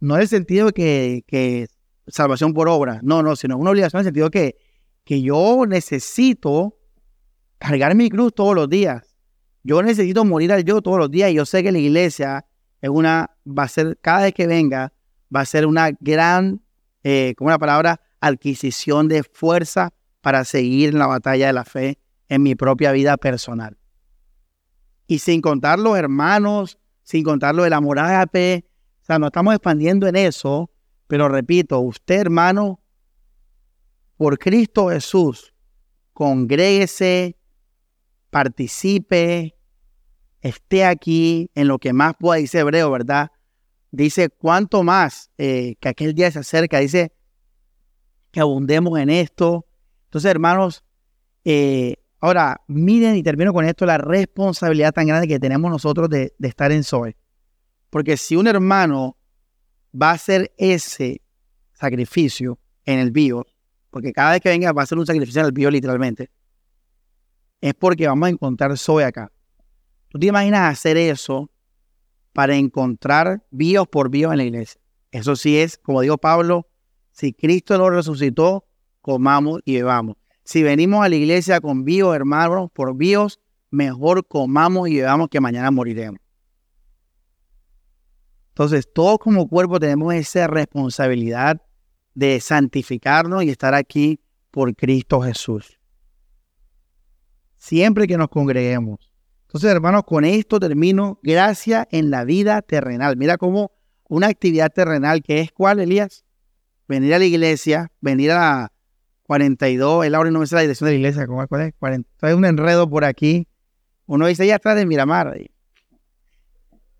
[0.00, 1.68] no en el sentido que, que
[2.08, 3.00] salvación por obra.
[3.02, 4.56] No, no, sino una obligación en el sentido que,
[5.04, 6.79] que yo necesito
[7.60, 9.14] cargar mi cruz todos los días.
[9.62, 12.46] Yo necesito morir al yo todos los días y yo sé que la iglesia
[12.80, 14.92] es una, va a ser, cada vez que venga,
[15.34, 16.62] va a ser una gran,
[17.04, 19.92] eh, como una palabra, adquisición de fuerza
[20.22, 21.98] para seguir en la batalla de la fe
[22.28, 23.76] en mi propia vida personal.
[25.06, 28.64] Y sin contar los hermanos, sin contar lo de la fe,
[29.02, 30.70] o sea, nos estamos expandiendo en eso,
[31.08, 32.80] pero repito, usted hermano,
[34.16, 35.52] por Cristo Jesús,
[36.14, 37.36] congréguese,
[38.30, 39.56] participe,
[40.40, 43.30] esté aquí en lo que más pueda, dice Hebreo, ¿verdad?
[43.90, 47.12] Dice, cuánto más eh, que aquel día se acerca, dice
[48.30, 49.66] que abundemos en esto.
[50.04, 50.84] Entonces, hermanos,
[51.44, 56.32] eh, ahora miren y termino con esto, la responsabilidad tan grande que tenemos nosotros de,
[56.40, 57.16] estar en Zoe.
[57.90, 59.16] Porque si un hermano
[60.00, 61.22] va a hacer ese
[61.72, 63.46] sacrificio en el bio,
[63.90, 66.30] porque cada vez que venga va a hacer un sacrificio en el bio literalmente,
[67.60, 69.30] es porque vamos a encontrar Zoe acá.
[70.08, 71.50] ¿Tú te imaginas hacer eso
[72.32, 74.80] para encontrar bios por bios en la iglesia?
[75.12, 76.68] Eso sí es, como dijo Pablo,
[77.12, 78.66] si Cristo lo resucitó,
[79.00, 80.16] comamos y bebamos.
[80.44, 83.40] Si venimos a la iglesia con bios, hermanos, por bios,
[83.70, 86.20] mejor comamos y bebamos que mañana moriremos.
[88.48, 91.62] Entonces, todos como cuerpo tenemos esa responsabilidad
[92.14, 95.79] de santificarnos y estar aquí por Cristo Jesús.
[97.60, 99.10] Siempre que nos congreguemos,
[99.50, 101.18] entonces, hermanos, con esto termino.
[101.24, 103.16] Gracia en la vida terrenal.
[103.16, 103.72] Mira cómo
[104.08, 106.24] una actividad terrenal que es cuál, Elías?
[106.86, 108.70] Venir a la iglesia, venir a
[109.24, 111.74] 42, el ahora no me sé la dirección de la iglesia, ¿cuál, es?
[111.80, 113.48] 40, hay un enredo por aquí.
[114.06, 115.36] Uno dice, allá atrás de Miramar,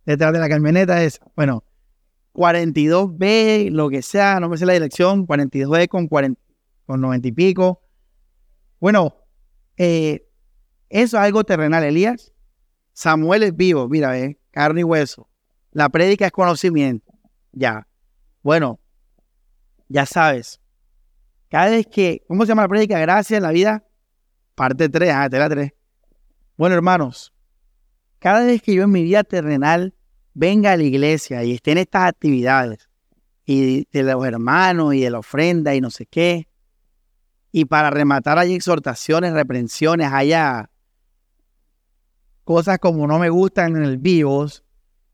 [0.05, 1.63] detrás de la camioneta es, bueno,
[2.33, 6.41] 42B, lo que sea, no me sé la dirección, 42B con, 40,
[6.85, 7.81] con 90 y pico.
[8.81, 9.15] Bueno,
[9.77, 10.27] eh,
[10.91, 12.33] eso es algo terrenal, Elías.
[12.93, 15.29] Samuel es vivo, mira, eh, carne y hueso.
[15.71, 17.13] La prédica es conocimiento.
[17.53, 17.87] Ya.
[18.43, 18.81] Bueno,
[19.89, 20.61] ya sabes.
[21.49, 22.99] Cada vez que, ¿cómo se llama la prédica?
[22.99, 23.85] Gracias en la vida.
[24.57, 25.73] Parte 3, ah, la 3.
[26.57, 27.33] Bueno, hermanos,
[28.19, 29.95] cada vez que yo en mi vida terrenal
[30.35, 32.89] venga a la iglesia y esté en estas actividades,
[33.45, 36.49] y de los hermanos y de la ofrenda y no sé qué,
[37.53, 40.70] y para rematar hay exhortaciones, reprensiones, haya
[42.45, 44.65] cosas como no me gustan en el vivos,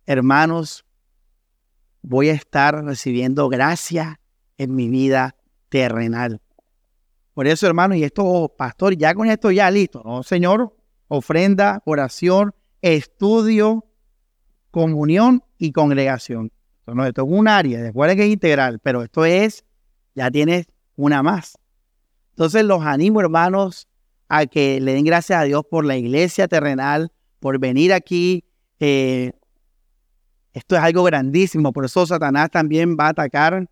[0.07, 0.85] hermanos,
[2.03, 4.21] voy a estar recibiendo gracia
[4.59, 5.37] en mi vida
[5.69, 6.41] terrenal.
[7.35, 10.23] Por eso, hermanos, y esto, pastor, ya con esto ya listo, ¿no?
[10.23, 10.75] Señor,
[11.09, 13.85] ofrenda, oración, estudio,
[14.71, 16.53] comunión y congregación.
[16.79, 19.65] Esto, esto es un área, después que es integral, pero esto es,
[20.15, 21.59] ya tienes una más.
[22.31, 23.89] Entonces los animo, hermanos,
[24.29, 27.13] a que le den gracias a Dios por la iglesia terrenal,
[27.47, 28.45] por venir aquí.
[28.81, 29.31] Eh,
[30.53, 33.71] esto es algo grandísimo, por eso Satanás también va a atacar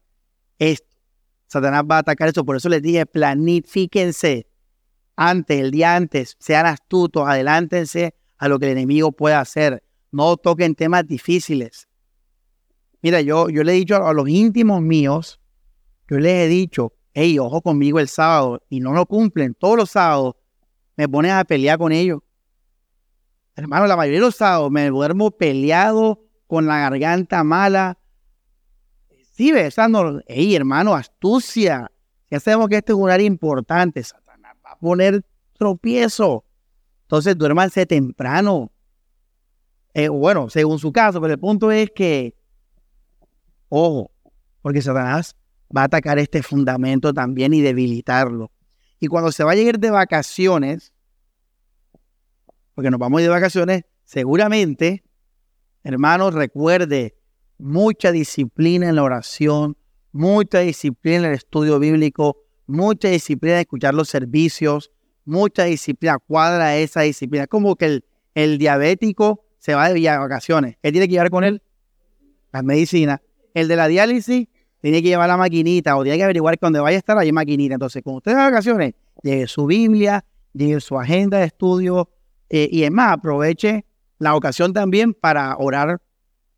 [0.60, 0.96] esto.
[1.48, 4.46] Satanás va a atacar esto, por eso les dije, planifíquense
[5.16, 9.82] antes, el día antes, sean astutos, adelántense a lo que el enemigo pueda hacer.
[10.12, 11.88] No toquen temas difíciles.
[13.02, 15.40] Mira, yo, yo le he dicho a, los íntimos míos,
[16.08, 19.90] yo les he dicho, hey, ojo conmigo el sábado, y no lo cumplen todos los
[19.90, 20.36] sábados,
[20.96, 22.20] me ponen a pelear con ellos.
[23.56, 27.98] Hermano, la mayoría de los sábados me duermo peleado con la garganta mala.
[29.32, 30.22] Sí, besando.
[30.26, 31.90] Ey, hermano, astucia.
[32.30, 34.02] Ya sabemos que este es un área importante.
[34.02, 36.44] Satanás va a poner tropiezo.
[37.02, 38.72] Entonces, duérmanse temprano.
[39.92, 42.34] Eh, bueno, según su caso, pero el punto es que,
[43.68, 44.10] ojo,
[44.62, 45.36] porque Satanás
[45.76, 48.50] va a atacar este fundamento también y debilitarlo.
[48.98, 50.93] Y cuando se va a llegar de vacaciones,
[52.74, 55.04] porque nos vamos de vacaciones, seguramente,
[55.82, 57.14] hermanos, recuerde
[57.58, 59.76] mucha disciplina en la oración,
[60.12, 64.90] mucha disciplina en el estudio bíblico, mucha disciplina en escuchar los servicios,
[65.24, 67.46] mucha disciplina, cuadra esa disciplina.
[67.46, 68.04] Como que el,
[68.34, 70.76] el diabético se va de vacaciones.
[70.82, 71.62] ¿Qué tiene que llevar con él?
[72.52, 73.20] Las medicinas.
[73.54, 74.48] El de la diálisis
[74.80, 77.32] tiene que llevar la maquinita o tiene que averiguar que donde vaya a estar hay
[77.32, 77.74] maquinita.
[77.74, 82.10] Entonces, cuando usted va de vacaciones, lleve su Biblia, lleve su agenda de estudio,
[82.56, 83.84] eh, y es más, aproveche
[84.20, 86.00] la ocasión también para orar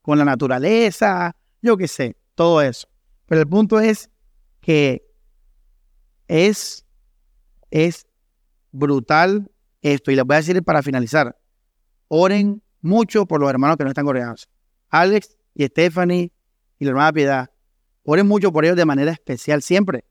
[0.03, 2.87] con la naturaleza, yo qué sé, todo eso.
[3.25, 4.11] Pero el punto es
[4.61, 5.09] que
[6.29, 6.85] es,
[7.71, 8.07] es
[8.73, 10.11] brutal esto.
[10.11, 11.35] Y les voy a decir para finalizar,
[12.09, 14.51] oren mucho por los hermanos que no están coreanos.
[14.91, 16.31] Alex y Stephanie
[16.79, 17.51] y la hermana Piedad,
[18.05, 20.05] Oren mucho por ellos de manera especial siempre.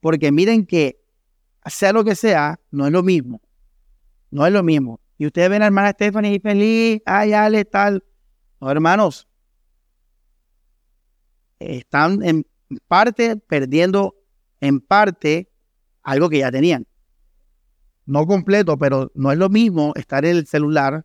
[0.00, 1.00] Porque miren que
[1.64, 3.40] sea lo que sea, no es lo mismo.
[4.32, 5.00] No es lo mismo.
[5.18, 8.04] Y ustedes ven a hermana Stephanie feliz, ay, Ale, tal.
[8.60, 9.28] No, hermanos.
[11.58, 12.46] Están en
[12.86, 14.14] parte perdiendo
[14.60, 15.50] en parte
[16.02, 16.86] algo que ya tenían.
[18.06, 21.04] No completo, pero no es lo mismo estar en el celular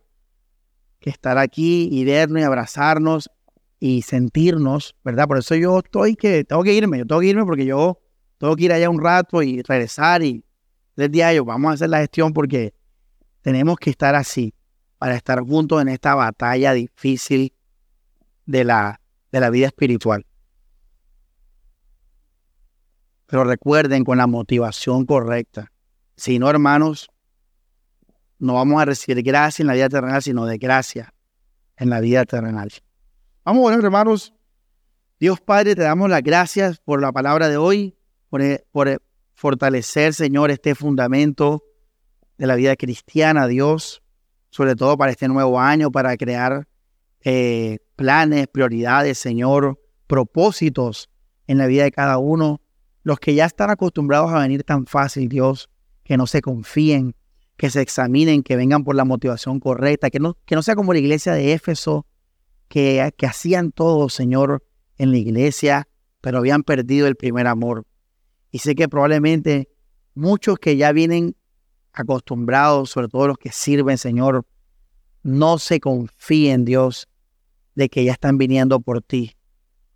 [1.00, 3.30] que estar aquí y vernos y abrazarnos
[3.80, 5.26] y sentirnos, ¿verdad?
[5.26, 8.00] Por eso yo estoy que tengo que irme, yo tengo que irme porque yo
[8.38, 10.44] tengo que ir allá un rato y regresar y
[10.96, 12.72] del día yo vamos a hacer la gestión porque
[13.44, 14.54] tenemos que estar así
[14.96, 17.52] para estar juntos en esta batalla difícil
[18.46, 20.24] de la, de la vida espiritual.
[23.26, 25.70] Pero recuerden con la motivación correcta.
[26.16, 27.10] Si no, hermanos,
[28.38, 31.12] no vamos a recibir gracia en la vida terrenal, sino de gracia
[31.76, 32.70] en la vida terrenal.
[33.44, 34.32] Vamos, bueno, hermanos.
[35.20, 37.94] Dios Padre, te damos las gracias por la palabra de hoy,
[38.30, 38.40] por,
[38.72, 39.02] por
[39.34, 41.63] fortalecer, Señor, este fundamento
[42.38, 44.02] de la vida cristiana, Dios,
[44.50, 46.66] sobre todo para este nuevo año, para crear
[47.22, 51.10] eh, planes, prioridades, Señor, propósitos
[51.46, 52.60] en la vida de cada uno.
[53.02, 55.70] Los que ya están acostumbrados a venir tan fácil, Dios,
[56.04, 57.14] que no se confíen,
[57.56, 60.92] que se examinen, que vengan por la motivación correcta, que no, que no sea como
[60.92, 62.06] la iglesia de Éfeso,
[62.68, 64.64] que, que hacían todo, Señor,
[64.98, 65.88] en la iglesia,
[66.20, 67.86] pero habían perdido el primer amor.
[68.50, 69.68] Y sé que probablemente
[70.14, 71.36] muchos que ya vienen
[71.94, 74.44] acostumbrados, sobre todo los que sirven, Señor,
[75.22, 77.08] no se confíen, Dios,
[77.74, 79.36] de que ya están viniendo por ti.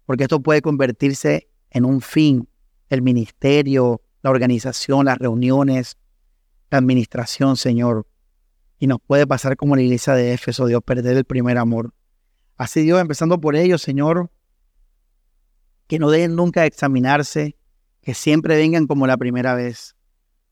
[0.07, 2.49] Porque esto puede convertirse en un fin,
[2.89, 5.99] el ministerio, la organización, las reuniones,
[6.71, 8.07] la administración, Señor.
[8.79, 11.93] Y nos puede pasar como la iglesia de Éfeso, Dios, perder el primer amor.
[12.57, 14.31] Así Dios, empezando por ellos, Señor,
[15.89, 17.57] que no dejen nunca de examinarse,
[18.01, 19.97] que siempre vengan como la primera vez,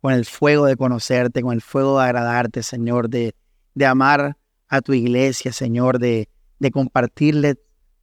[0.07, 3.35] con el fuego de conocerte, con el fuego de agradarte, Señor, de,
[3.75, 4.37] de amar
[4.69, 6.29] a tu iglesia, Señor, de,
[6.61, 7.59] de compartirle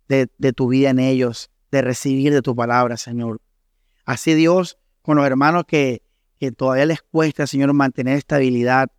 [0.10, 3.40] de, de tu vida en ellos, de recibir de tu palabra, Señor.
[4.04, 6.02] Así Dios, con los hermanos que,
[6.38, 8.90] que todavía les cuesta, Señor, mantener estabilidad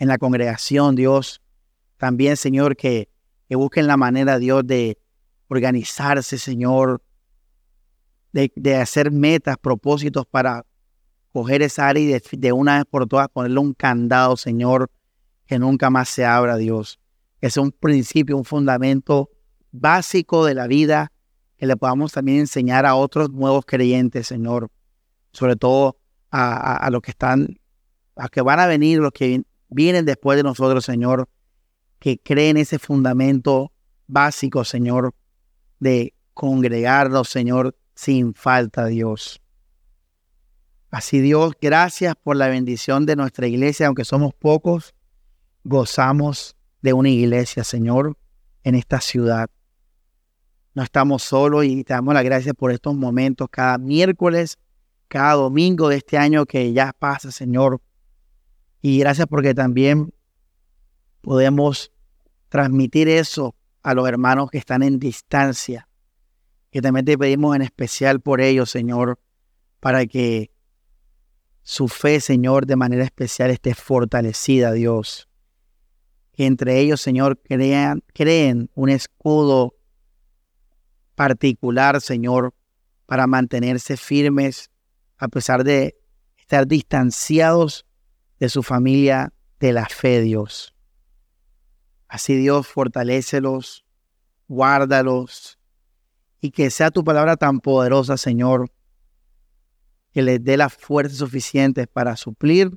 [0.00, 1.40] en la congregación, Dios.
[1.96, 3.08] También, Señor, que,
[3.48, 4.98] que busquen la manera, Dios, de
[5.46, 7.04] organizarse, Señor,
[8.32, 10.66] de, de hacer metas, propósitos para
[11.32, 14.90] coger esa área y de, de, una vez por todas ponerle un candado, Señor,
[15.46, 16.98] que nunca más se abra, Dios.
[17.40, 19.30] Es un principio, un fundamento
[19.70, 21.12] básico de la vida
[21.56, 24.70] que le podamos también enseñar a otros nuevos creyentes, Señor.
[25.32, 25.98] Sobre todo
[26.30, 27.58] a, los que están,
[28.16, 31.28] a que van a venir, los que vienen después de nosotros, Señor,
[31.98, 33.72] que creen ese fundamento
[34.06, 35.14] básico, Señor,
[35.80, 39.40] de congregarnos, Señor, sin falta, Dios.
[40.90, 44.94] Así, Dios, gracias por la bendición de nuestra iglesia, aunque somos pocos,
[45.64, 48.16] gozamos de una iglesia, Señor,
[48.64, 49.50] en esta ciudad.
[50.74, 54.58] No estamos solos y te damos las gracias por estos momentos cada miércoles
[55.08, 57.80] cada domingo de este año que ya pasa, Señor.
[58.80, 60.12] Y gracias porque también
[61.22, 61.90] podemos
[62.48, 65.88] transmitir eso a los hermanos que están en distancia.
[66.70, 69.18] Que también te pedimos en especial por ellos, Señor,
[69.80, 70.50] para que
[71.68, 75.28] su fe, Señor, de manera especial esté fortalecida, Dios.
[76.32, 79.74] Que entre ellos, Señor, crean, creen un escudo
[81.14, 82.54] particular, Señor,
[83.04, 84.70] para mantenerse firmes
[85.18, 86.00] a pesar de
[86.38, 87.84] estar distanciados
[88.40, 90.74] de su familia de la fe, Dios.
[92.08, 93.84] Así Dios, fortalécelos,
[94.48, 95.58] guárdalos
[96.40, 98.70] y que sea tu palabra tan poderosa, Señor,
[100.18, 102.76] que les dé las fuerzas suficientes para suplir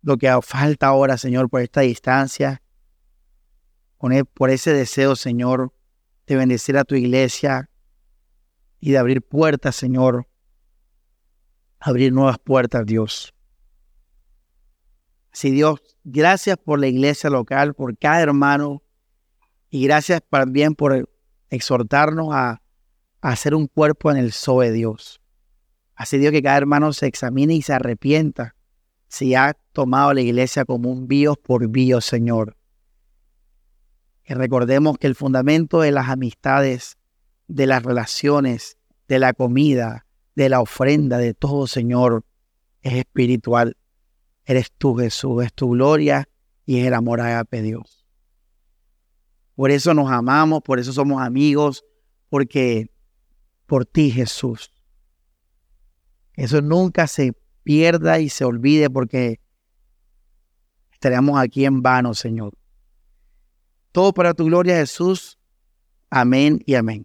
[0.00, 2.62] lo que falta ahora, Señor, por esta distancia,
[3.98, 5.74] por ese deseo, Señor,
[6.28, 7.68] de bendecir a tu iglesia
[8.78, 10.28] y de abrir puertas, Señor,
[11.80, 13.34] abrir nuevas puertas, Dios.
[15.32, 18.84] Sí, Dios, gracias por la iglesia local, por cada hermano
[19.68, 21.10] y gracias también por
[21.48, 22.62] exhortarnos a,
[23.20, 25.19] hacer un cuerpo en el Zoe, Dios.
[26.00, 28.56] Así Dios que cada hermano se examine y se arrepienta
[29.08, 32.56] si ha tomado la iglesia como un bios por bios, Señor.
[34.22, 36.96] Que recordemos que el fundamento de las amistades,
[37.48, 38.78] de las relaciones,
[39.08, 40.06] de la comida,
[40.36, 42.24] de la ofrenda, de todo, Señor,
[42.80, 43.76] es espiritual.
[44.46, 46.30] Eres tú, Jesús, es tu gloria
[46.64, 48.06] y es el amor a Dios.
[49.54, 51.84] Por eso nos amamos, por eso somos amigos,
[52.30, 52.90] porque
[53.66, 54.79] por ti, Jesús.
[56.40, 57.34] Eso nunca se
[57.64, 59.40] pierda y se olvide porque
[60.90, 62.54] estaríamos aquí en vano, Señor.
[63.92, 65.38] Todo para tu gloria, Jesús.
[66.08, 67.04] Amén y amén.